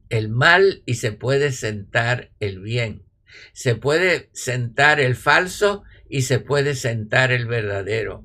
[0.08, 3.04] el mal y se puede sentar el bien.
[3.52, 8.24] Se puede sentar el falso y se puede sentar el verdadero.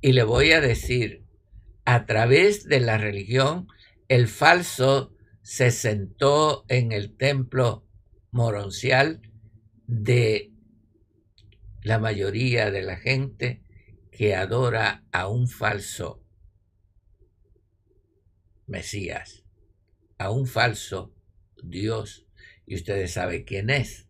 [0.00, 1.24] Y le voy a decir,
[1.84, 3.68] a través de la religión,
[4.08, 7.86] el falso se sentó en el templo
[8.30, 9.20] moroncial
[9.86, 10.52] de
[11.82, 13.62] la mayoría de la gente
[14.10, 16.23] que adora a un falso
[18.66, 19.44] Mesías,
[20.18, 21.14] a un falso
[21.62, 22.26] Dios.
[22.66, 24.08] Y ustedes saben quién es.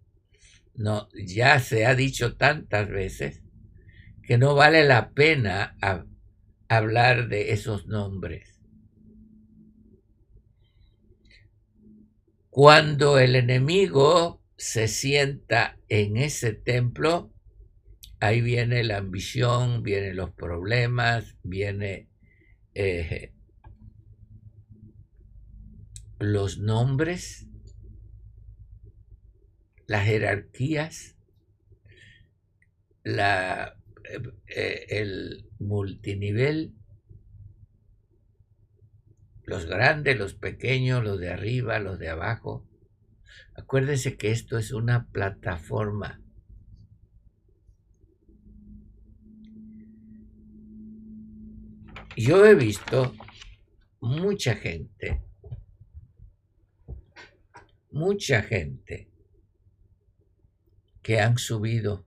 [0.74, 3.42] No, ya se ha dicho tantas veces
[4.22, 5.76] que no vale la pena
[6.68, 8.60] hablar de esos nombres.
[12.50, 17.32] Cuando el enemigo se sienta en ese templo,
[18.20, 22.08] ahí viene la ambición, vienen los problemas, viene
[22.74, 23.33] eh,
[26.18, 27.46] los nombres,
[29.86, 31.16] las jerarquías,
[33.02, 36.74] la, eh, eh, el multinivel,
[39.44, 42.66] los grandes, los pequeños, los de arriba, los de abajo.
[43.54, 46.20] Acuérdense que esto es una plataforma.
[52.16, 53.14] Yo he visto
[54.00, 55.20] mucha gente,
[57.94, 59.08] mucha gente
[61.00, 62.04] que han subido,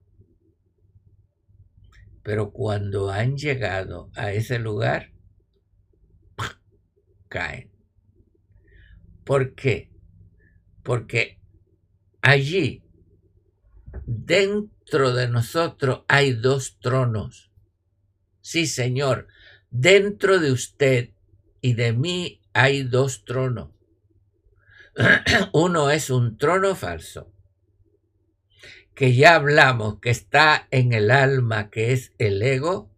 [2.22, 5.12] pero cuando han llegado a ese lugar,
[7.28, 7.70] caen.
[9.24, 9.90] ¿Por qué?
[10.82, 11.40] Porque
[12.20, 12.84] allí,
[14.04, 17.50] dentro de nosotros, hay dos tronos.
[18.42, 19.28] Sí, Señor,
[19.70, 21.14] dentro de usted
[21.62, 23.77] y de mí hay dos tronos.
[25.52, 27.32] Uno es un trono falso,
[28.94, 32.90] que ya hablamos que está en el alma, que es el ego,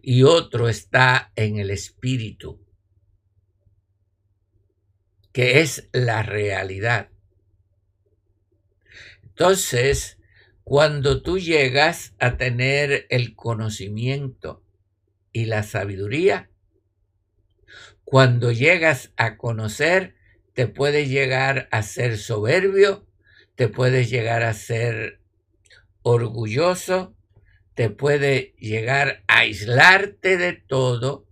[0.00, 2.64] y otro está en el espíritu,
[5.32, 7.10] que es la realidad.
[9.24, 10.18] Entonces,
[10.62, 14.64] cuando tú llegas a tener el conocimiento
[15.32, 16.50] y la sabiduría,
[18.04, 20.17] cuando llegas a conocer,
[20.58, 23.06] te puedes llegar a ser soberbio,
[23.54, 25.20] te puedes llegar a ser
[26.02, 27.14] orgulloso,
[27.74, 31.28] te puede llegar a aislarte de todo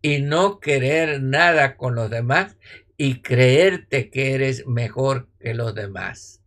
[0.00, 2.56] y no querer nada con los demás
[2.96, 6.42] y creerte que eres mejor que los demás.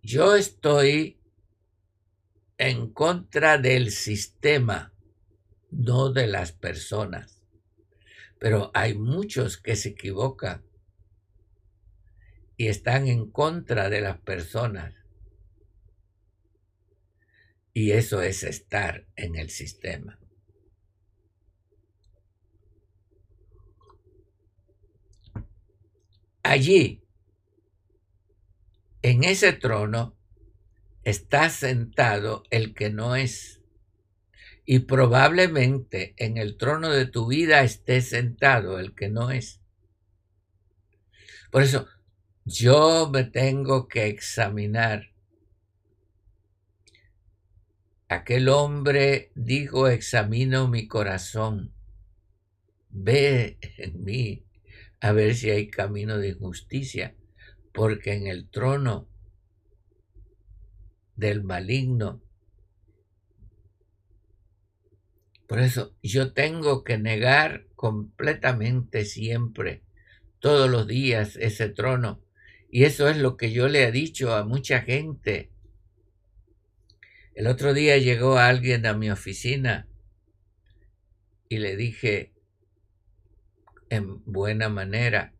[0.00, 1.17] Yo estoy
[2.58, 4.92] en contra del sistema,
[5.70, 7.40] no de las personas.
[8.40, 10.64] Pero hay muchos que se equivocan
[12.56, 14.94] y están en contra de las personas.
[17.72, 20.18] Y eso es estar en el sistema.
[26.42, 27.04] Allí,
[29.02, 30.17] en ese trono,
[31.08, 33.60] está sentado el que no es.
[34.64, 39.60] Y probablemente en el trono de tu vida esté sentado el que no es.
[41.50, 41.86] Por eso,
[42.44, 45.10] yo me tengo que examinar
[48.10, 51.74] Aquel hombre dijo, examino mi corazón,
[52.88, 54.46] ve en mí
[55.00, 57.14] a ver si hay camino de justicia,
[57.70, 59.10] porque en el trono
[61.18, 62.22] del maligno.
[65.46, 69.82] Por eso yo tengo que negar completamente siempre,
[70.40, 72.22] todos los días, ese trono.
[72.70, 75.50] Y eso es lo que yo le he dicho a mucha gente
[77.38, 79.86] el otro día llegó alguien a mi oficina
[81.48, 82.32] y le dije
[83.90, 85.32] en buena manera,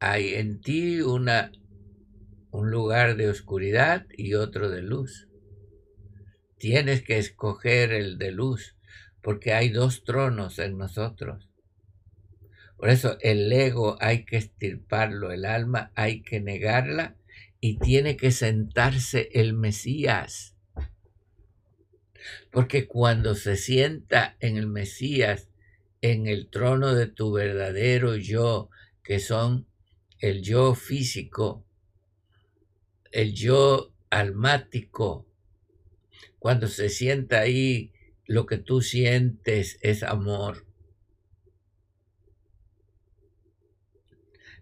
[0.00, 1.50] hay en ti una,
[2.52, 5.26] un lugar de oscuridad y otro de luz.
[6.58, 8.76] Tienes que escoger el de luz,
[9.22, 11.48] porque hay dos tronos en nosotros.
[12.76, 17.16] Por eso el ego hay que estirparlo, el alma hay que negarla
[17.58, 20.54] y tiene que sentarse el Mesías.
[22.50, 25.48] Porque cuando se sienta en el Mesías,
[26.02, 28.68] en el trono de tu verdadero yo,
[29.02, 29.66] que son
[30.18, 31.64] el yo físico,
[33.12, 35.26] el yo almático,
[36.38, 37.92] cuando se sienta ahí,
[38.26, 40.66] lo que tú sientes es amor.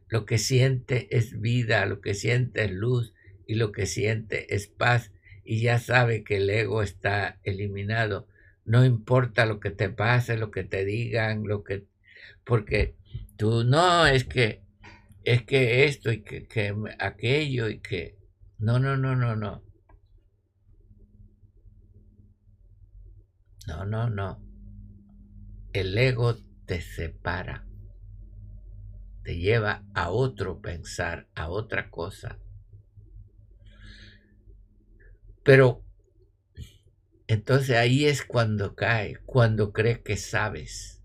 [0.09, 3.15] Lo que siente es vida, lo que siente es luz
[3.47, 5.13] y lo que siente es paz
[5.45, 8.29] y ya sabe que el ego está eliminado.
[8.65, 11.87] No importa lo que te pase, lo que te digan, lo que
[12.45, 12.95] porque
[13.37, 14.63] tú no es que
[15.25, 18.20] es que esto y que, que aquello y que
[18.61, 19.63] no, no, no, no, no.
[23.67, 24.41] No, no, no.
[25.73, 26.37] El ego
[26.67, 27.67] te separa
[29.23, 32.39] te lleva a otro pensar, a otra cosa.
[35.43, 35.85] Pero
[37.27, 41.03] entonces ahí es cuando cae, cuando cree que sabes.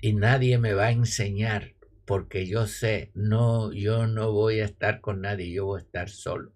[0.00, 1.73] Y nadie me va a enseñar
[2.04, 6.10] porque yo sé, no, yo no voy a estar con nadie, yo voy a estar
[6.10, 6.52] solo.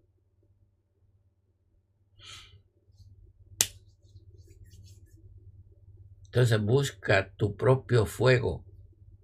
[6.26, 8.64] Entonces busca tu propio fuego,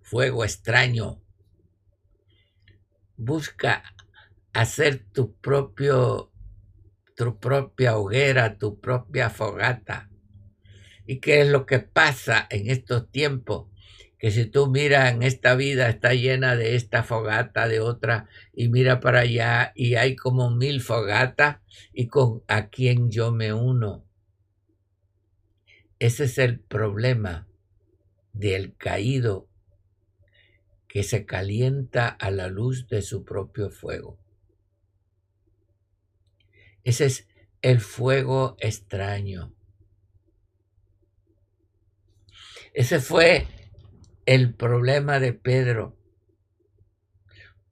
[0.02, 1.20] fuego extraño.
[3.16, 3.82] Busca
[4.52, 6.30] hacer tu propio
[7.16, 10.10] tu propia hoguera, tu propia fogata.
[11.06, 13.68] ¿Y qué es lo que pasa en estos tiempos?
[14.24, 18.70] Que si tú miras en esta vida está llena de esta fogata, de otra, y
[18.70, 21.58] mira para allá y hay como mil fogatas
[21.92, 24.02] y con a quién yo me uno.
[25.98, 27.46] Ese es el problema
[28.32, 29.46] del caído
[30.88, 34.18] que se calienta a la luz de su propio fuego.
[36.82, 37.28] Ese es
[37.60, 39.54] el fuego extraño.
[42.72, 43.46] Ese fue
[44.26, 45.96] el problema de Pedro.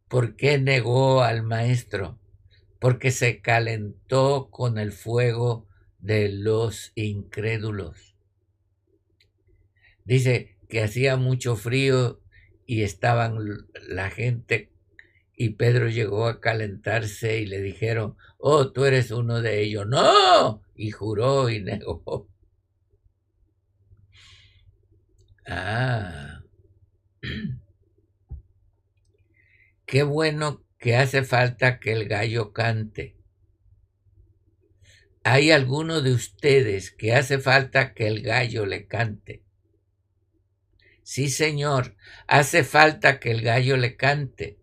[0.09, 2.18] ¿Por qué negó al maestro?
[2.78, 5.66] Porque se calentó con el fuego
[5.98, 8.16] de los incrédulos.
[10.05, 12.20] Dice que hacía mucho frío
[12.66, 13.38] y estaban
[13.88, 14.72] la gente
[15.34, 19.86] y Pedro llegó a calentarse y le dijeron, oh, tú eres uno de ellos.
[19.86, 22.28] No, y juró y negó.
[25.46, 26.32] Ah,
[29.87, 33.16] qué bueno que hace falta que el gallo cante.
[35.25, 39.45] Hay alguno de ustedes que hace falta que el gallo le cante.
[41.05, 41.97] Sí, señor,
[42.27, 44.59] hace falta que el gallo le cante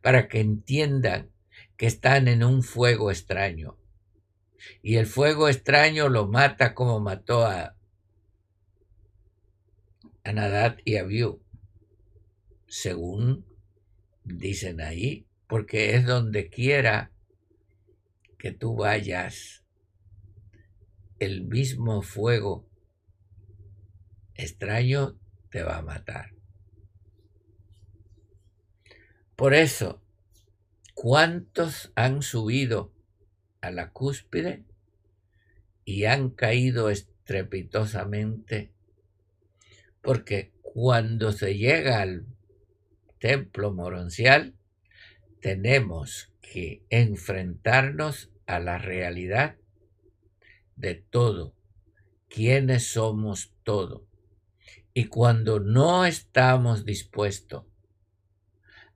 [0.00, 1.30] para que entiendan
[1.76, 3.76] que están en un fuego extraño.
[4.82, 7.76] Y el fuego extraño lo mata como mató a,
[10.24, 11.43] a y a Abiú,
[12.66, 13.44] según
[14.24, 17.12] dicen ahí, porque es donde quiera
[18.38, 19.64] que tú vayas,
[21.18, 22.68] el mismo fuego
[24.34, 25.18] extraño
[25.50, 26.34] te va a matar.
[29.36, 30.02] Por eso,
[30.94, 32.92] ¿cuántos han subido
[33.60, 34.64] a la cúspide
[35.84, 38.72] y han caído estrepitosamente?
[40.02, 42.26] Porque cuando se llega al
[43.24, 44.54] templo moroncial,
[45.40, 49.56] tenemos que enfrentarnos a la realidad
[50.76, 51.56] de todo,
[52.28, 54.06] quiénes somos todo.
[54.92, 57.64] Y cuando no estamos dispuestos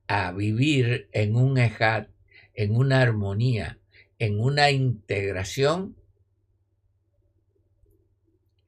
[0.05, 2.11] a vivir en un ejat,
[2.53, 3.79] en una armonía,
[4.19, 5.97] en una integración,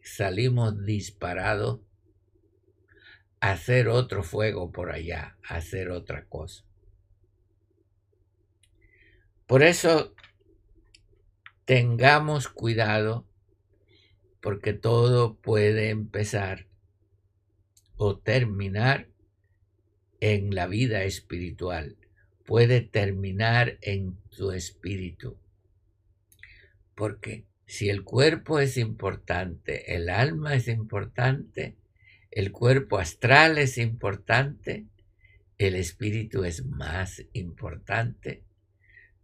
[0.02, 1.82] salimos disparados
[3.42, 6.64] hacer otro fuego por allá, hacer otra cosa.
[9.48, 10.16] Por eso
[11.66, 13.28] tengamos cuidado
[14.42, 16.68] porque todo puede empezar
[17.98, 19.10] o terminar
[20.20, 21.98] en la vida espiritual,
[22.46, 25.38] puede terminar en tu espíritu.
[26.94, 31.76] Porque si el cuerpo es importante, el alma es importante,
[32.32, 34.88] el cuerpo astral es importante,
[35.58, 38.46] el espíritu es más importante,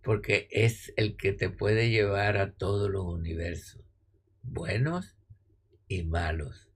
[0.03, 3.81] porque es el que te puede llevar a todos los universos,
[4.43, 5.15] buenos
[5.87, 6.69] y malos.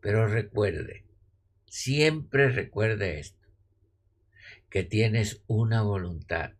[0.00, 1.04] Pero recuerde,
[1.66, 3.48] siempre recuerde esto
[4.70, 6.52] que tienes una voluntad,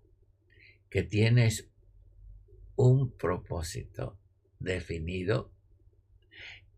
[0.90, 1.68] que tienes
[2.74, 4.18] un propósito
[4.58, 5.52] definido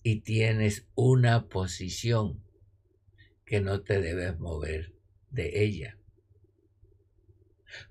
[0.09, 2.43] y tienes una posición
[3.45, 4.95] que no te debes mover
[5.29, 5.99] de ella.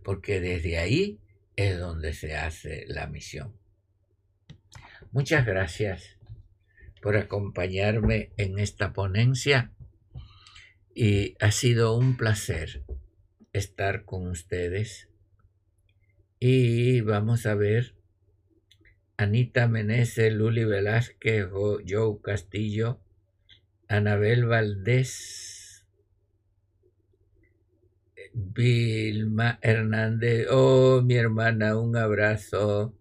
[0.03, 1.19] Porque desde ahí
[1.55, 3.55] es donde se hace la misión.
[5.11, 6.17] Muchas gracias
[7.03, 9.71] por acompañarme en esta ponencia
[10.95, 12.83] y ha sido un placer
[13.53, 15.07] estar con ustedes.
[16.39, 17.93] Y vamos a ver
[19.17, 21.47] Anita Menezes, Luli Velázquez,
[21.87, 22.99] Joe Castillo,
[23.87, 25.85] Anabel Valdés,
[28.33, 32.93] Vilma Hernández, oh mi hermana, un abrazo.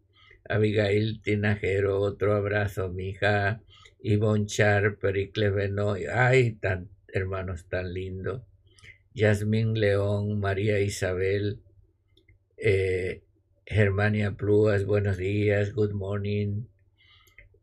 [0.49, 3.61] Abigail Tinajero, otro abrazo, mi hija.
[4.01, 8.41] Ivonne Char, Pericles Benoy, ay, tan hermanos tan lindos.
[9.13, 11.61] Yasmín León, María Isabel,
[12.57, 13.23] eh,
[13.69, 16.67] Germania Pluas, buenos días, good morning.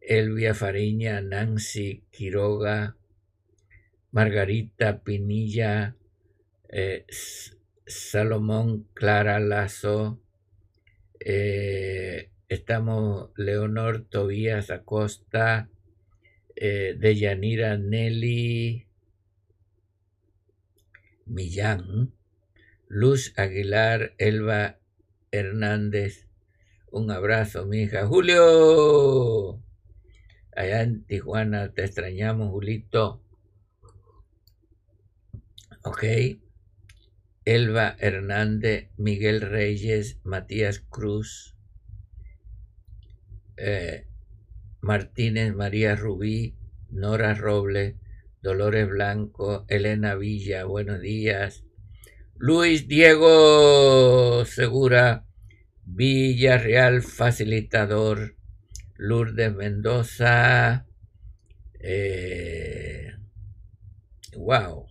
[0.01, 2.97] Elvia Fariña, Nancy Quiroga,
[4.11, 5.95] Margarita Pinilla,
[6.67, 7.05] eh,
[7.87, 10.19] Salomón Clara Lazo,
[11.21, 15.69] eh, estamos Leonor Tobías Acosta,
[16.57, 18.87] eh, Deyanira Nelly
[21.25, 22.11] Millán,
[22.89, 24.82] Luz Aguilar, Elba
[25.33, 26.27] Hernández,
[26.91, 28.05] un abrazo, mi hija.
[28.05, 29.59] Julio,
[30.55, 33.19] allá en Tijuana, te extrañamos, Julito.
[35.83, 36.03] Ok.
[37.45, 41.57] Elba Hernández, Miguel Reyes, Matías Cruz,
[43.57, 44.05] eh,
[44.81, 46.55] Martínez María Rubí,
[46.91, 47.95] Nora Robles,
[48.43, 51.63] Dolores Blanco, Elena Villa, buenos días.
[52.35, 55.25] Luis Diego Segura,
[55.85, 58.35] Villarreal Facilitador,
[58.95, 60.87] Lourdes Mendoza,
[61.79, 63.13] eh,
[64.35, 64.87] wow.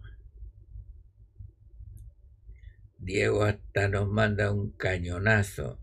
[2.99, 5.80] Diego hasta nos manda un cañonazo.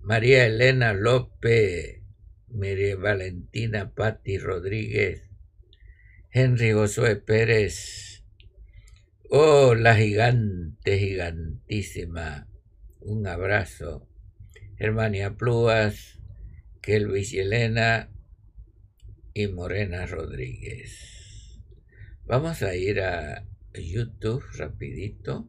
[0.00, 2.02] María Elena López,
[2.48, 5.28] María Valentina Patti Rodríguez,
[6.30, 8.13] Henry Josué Pérez.
[9.30, 12.46] Oh, la gigante, gigantísima.
[13.00, 14.06] Un abrazo.
[14.76, 16.20] Germania Plúas,
[16.82, 18.10] Kelvis y Elena
[19.32, 21.60] y Morena Rodríguez.
[22.26, 25.48] Vamos a ir a YouTube rapidito.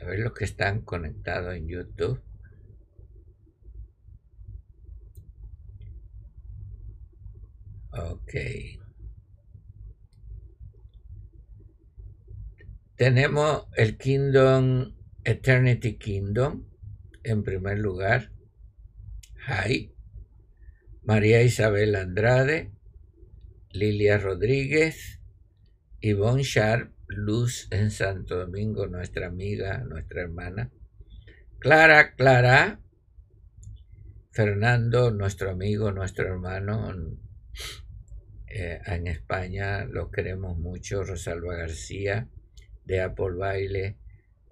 [0.00, 2.20] A ver los que están conectados en YouTube.
[7.92, 8.34] Ok.
[13.00, 14.94] Tenemos el Kingdom,
[15.24, 16.66] Eternity Kingdom,
[17.24, 18.30] en primer lugar.
[19.48, 19.94] Hi.
[21.02, 22.72] María Isabel Andrade,
[23.70, 25.18] Lilia Rodríguez,
[26.02, 30.70] Yvonne Sharp, Luz en Santo Domingo, nuestra amiga, nuestra hermana.
[31.58, 32.82] Clara, Clara,
[34.30, 36.94] Fernando, nuestro amigo, nuestro hermano,
[38.46, 42.28] eh, en España lo queremos mucho, Rosalba García,
[42.90, 43.96] de Apple Baile,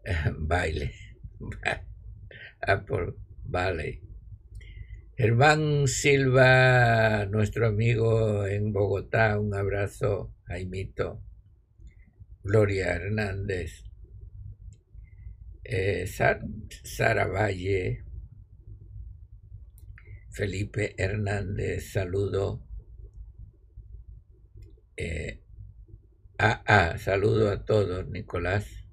[0.38, 0.94] Baile,
[2.60, 3.14] Apple
[3.44, 4.00] Valley.
[5.16, 11.20] Germán Silva, nuestro amigo en Bogotá, un abrazo, Jaimito.
[12.44, 13.82] Gloria Hernández.
[15.64, 18.04] Eh, Sara Valle.
[20.30, 22.62] Felipe Hernández, saludo.
[24.96, 25.42] Eh,
[26.38, 28.84] ah, ah, saludo a todos, Nicolás.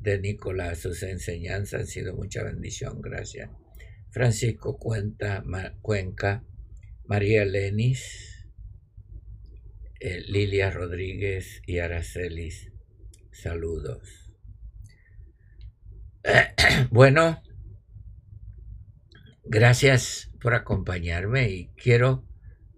[0.00, 3.50] De Nicolás, sus enseñanzas han sido mucha bendición, gracias.
[4.10, 5.42] Francisco Cuenta,
[5.80, 6.44] Cuenca,
[7.06, 8.46] María Lenis,
[10.00, 12.70] eh, Lilia Rodríguez y Aracelis,
[13.32, 14.32] saludos.
[16.90, 17.42] bueno,
[19.44, 22.24] gracias por acompañarme y quiero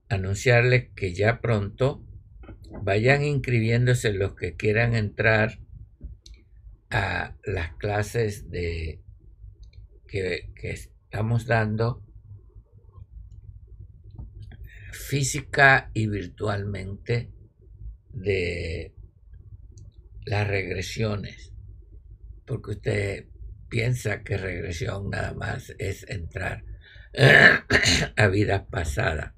[0.08, 2.05] anunciarles que ya pronto
[2.82, 5.58] vayan inscribiéndose los que quieran entrar
[6.90, 9.00] a las clases de
[10.06, 12.02] que, estamos dando
[14.92, 17.30] física y virtualmente
[18.10, 18.94] de
[20.24, 21.52] las regresiones,
[22.44, 23.26] porque usted
[23.68, 26.64] piensa que regresión nada más es entrar
[28.16, 29.35] a vidas pasadas.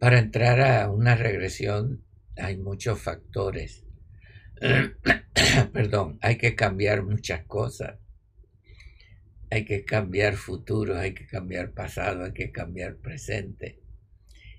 [0.00, 2.02] Para entrar a una regresión
[2.38, 3.84] hay muchos factores.
[5.74, 7.98] Perdón, hay que cambiar muchas cosas.
[9.50, 13.82] Hay que cambiar futuro, hay que cambiar pasado, hay que cambiar presente.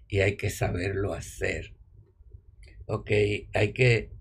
[0.07, 1.73] Y hay que saberlo hacer.
[2.85, 3.09] Ok,
[3.55, 4.11] hay que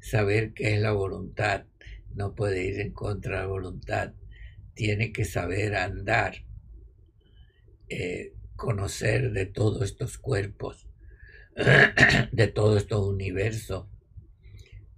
[0.00, 1.66] saber qué es la voluntad.
[2.14, 4.14] No puede ir en contra de la voluntad.
[4.72, 6.36] Tiene que saber andar.
[7.90, 10.86] Eh, conocer de todos estos cuerpos,
[12.32, 13.88] de todo estos universos,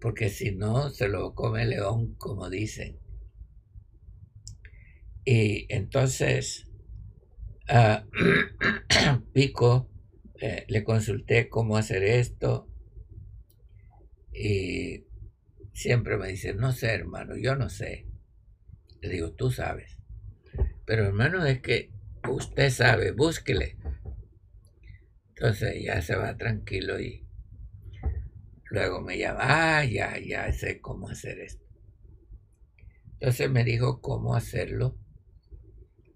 [0.00, 2.98] porque si no se lo come león, como dicen.
[5.24, 6.66] Y entonces,
[7.68, 8.04] a
[9.32, 9.88] Pico
[10.40, 12.68] eh, le consulté cómo hacer esto
[14.32, 15.04] y
[15.72, 18.08] siempre me dice, no sé hermano, yo no sé.
[19.00, 19.98] Le digo, tú sabes.
[20.84, 21.92] Pero hermano, es que
[22.28, 23.76] usted sabe, búsquele.
[25.28, 27.26] Entonces ya se va tranquilo y
[28.70, 29.40] luego me llama,
[29.78, 31.64] ah, ya, ya sé cómo hacer esto.
[33.14, 34.98] Entonces me dijo cómo hacerlo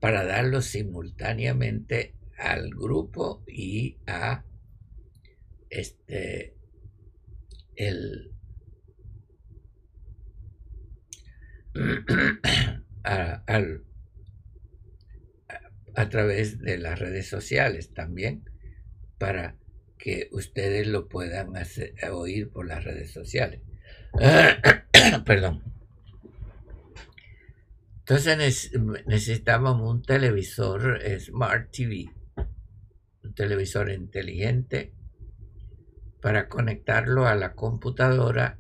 [0.01, 4.45] para darlo simultáneamente al grupo y a
[5.71, 6.57] este
[7.77, 8.33] el
[13.05, 13.43] a,
[15.97, 18.45] a través de las redes sociales también
[19.19, 19.57] para
[19.99, 21.55] que ustedes lo puedan
[22.13, 23.63] oír por las redes sociales.
[25.25, 25.63] Perdón.
[28.01, 28.71] Entonces
[29.07, 32.11] necesitamos un televisor Smart TV,
[33.25, 34.93] un televisor inteligente
[36.21, 38.59] para conectarlo a la computadora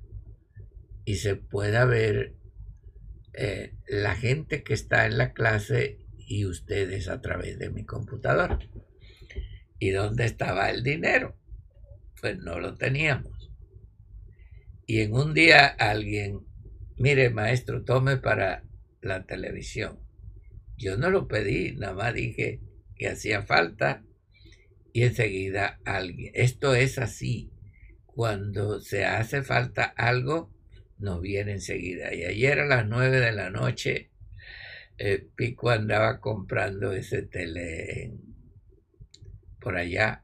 [1.05, 2.34] y se pueda ver
[3.34, 8.59] eh, la gente que está en la clase y ustedes a través de mi computadora.
[9.79, 11.37] ¿Y dónde estaba el dinero?
[12.20, 13.51] Pues no lo teníamos.
[14.87, 16.41] Y en un día alguien,
[16.97, 18.64] mire maestro, tome para
[19.01, 20.01] la televisión.
[20.77, 22.61] Yo no lo pedí, nada más dije
[22.97, 24.05] que hacía falta
[24.93, 26.33] y enseguida alguien.
[26.35, 27.53] Esto es así.
[28.07, 30.51] Cuando se hace falta algo,
[30.99, 32.14] nos viene enseguida.
[32.14, 34.11] Y ayer a las nueve de la noche,
[34.99, 38.15] eh, Pico andaba comprando ese tele
[39.61, 40.23] por allá.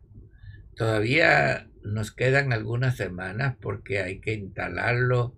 [0.77, 5.37] Todavía nos quedan algunas semanas porque hay que instalarlo,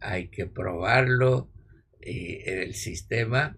[0.00, 1.50] hay que probarlo,
[2.06, 3.56] el sistema,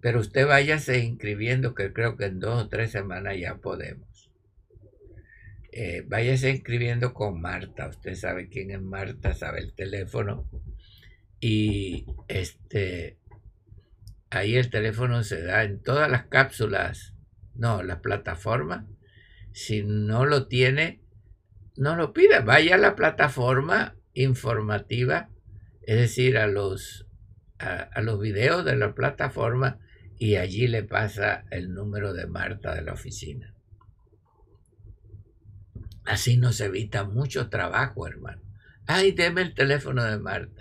[0.00, 4.30] pero usted váyase inscribiendo, que creo que en dos o tres semanas ya podemos.
[5.72, 10.48] Eh, váyase inscribiendo con Marta, usted sabe quién es Marta, sabe el teléfono.
[11.38, 13.18] Y este,
[14.30, 17.14] ahí el teléfono se da en todas las cápsulas,
[17.54, 18.86] no, las plataformas.
[19.52, 21.02] Si no lo tiene,
[21.76, 25.30] no lo pida, vaya a la plataforma informativa,
[25.82, 27.06] es decir, a los
[27.60, 29.78] a, los videos de la plataforma
[30.18, 33.54] y allí le pasa el número de Marta de la oficina.
[36.04, 38.42] Así nos evita mucho trabajo, hermano.
[38.86, 40.59] Ay, deme el teléfono de Marta.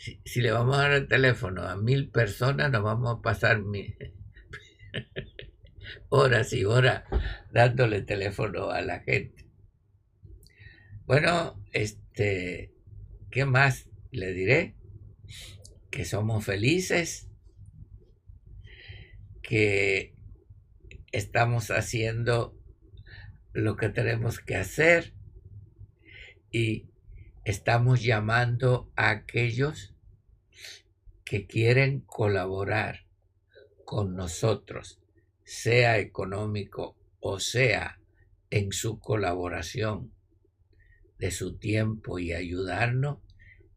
[0.00, 3.60] Si, le vamos a dar el teléfono a mil personas, nos vamos a pasar
[6.08, 7.04] horas y horas
[7.52, 9.44] dándole teléfono a la gente.
[11.04, 12.72] Bueno, este,
[13.30, 14.74] ¿qué más le diré?
[15.90, 17.28] que somos felices,
[19.42, 20.14] que
[21.12, 22.56] estamos haciendo
[23.52, 25.12] lo que tenemos que hacer
[26.52, 26.88] y
[27.44, 29.89] estamos llamando a aquellos
[31.30, 33.06] que quieren colaborar
[33.84, 34.98] con nosotros,
[35.44, 38.00] sea económico o sea
[38.50, 40.12] en su colaboración
[41.20, 43.18] de su tiempo y ayudarnos,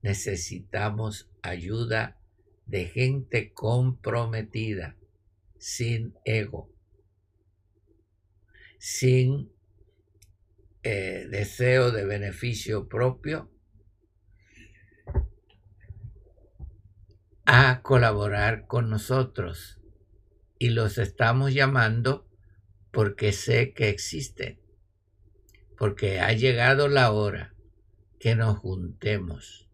[0.01, 2.17] necesitamos ayuda
[2.65, 4.97] de gente comprometida,
[5.59, 6.71] sin ego,
[8.79, 9.51] sin
[10.81, 13.51] eh, deseo de beneficio propio,
[17.45, 19.79] a colaborar con nosotros.
[20.59, 22.27] Y los estamos llamando
[22.91, 24.59] porque sé que existen,
[25.77, 27.53] porque ha llegado la hora
[28.19, 29.67] que nos juntemos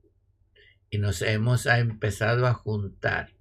[0.89, 3.36] y nos hemos empezado a juntar,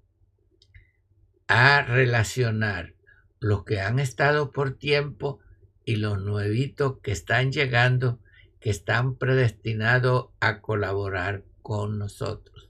[1.47, 2.93] a relacionar
[3.39, 5.39] los que han estado por tiempo
[5.85, 8.19] y los nuevitos que están llegando,
[8.59, 12.68] que están predestinados a colaborar con nosotros.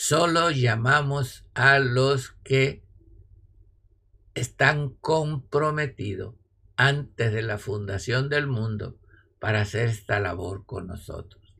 [0.00, 2.84] Solo llamamos a los que
[4.34, 6.36] están comprometidos
[6.76, 8.96] antes de la fundación del mundo
[9.40, 11.52] para hacer esta labor con nosotros.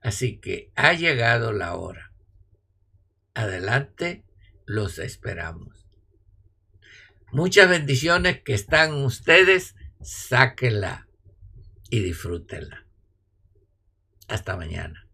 [0.00, 2.14] Así que ha llegado la hora.
[3.34, 4.24] Adelante,
[4.64, 5.86] los esperamos.
[7.30, 11.06] Muchas bendiciones que están ustedes, sáquenla
[11.90, 12.86] y disfrútenla.
[14.28, 15.09] Hasta mañana.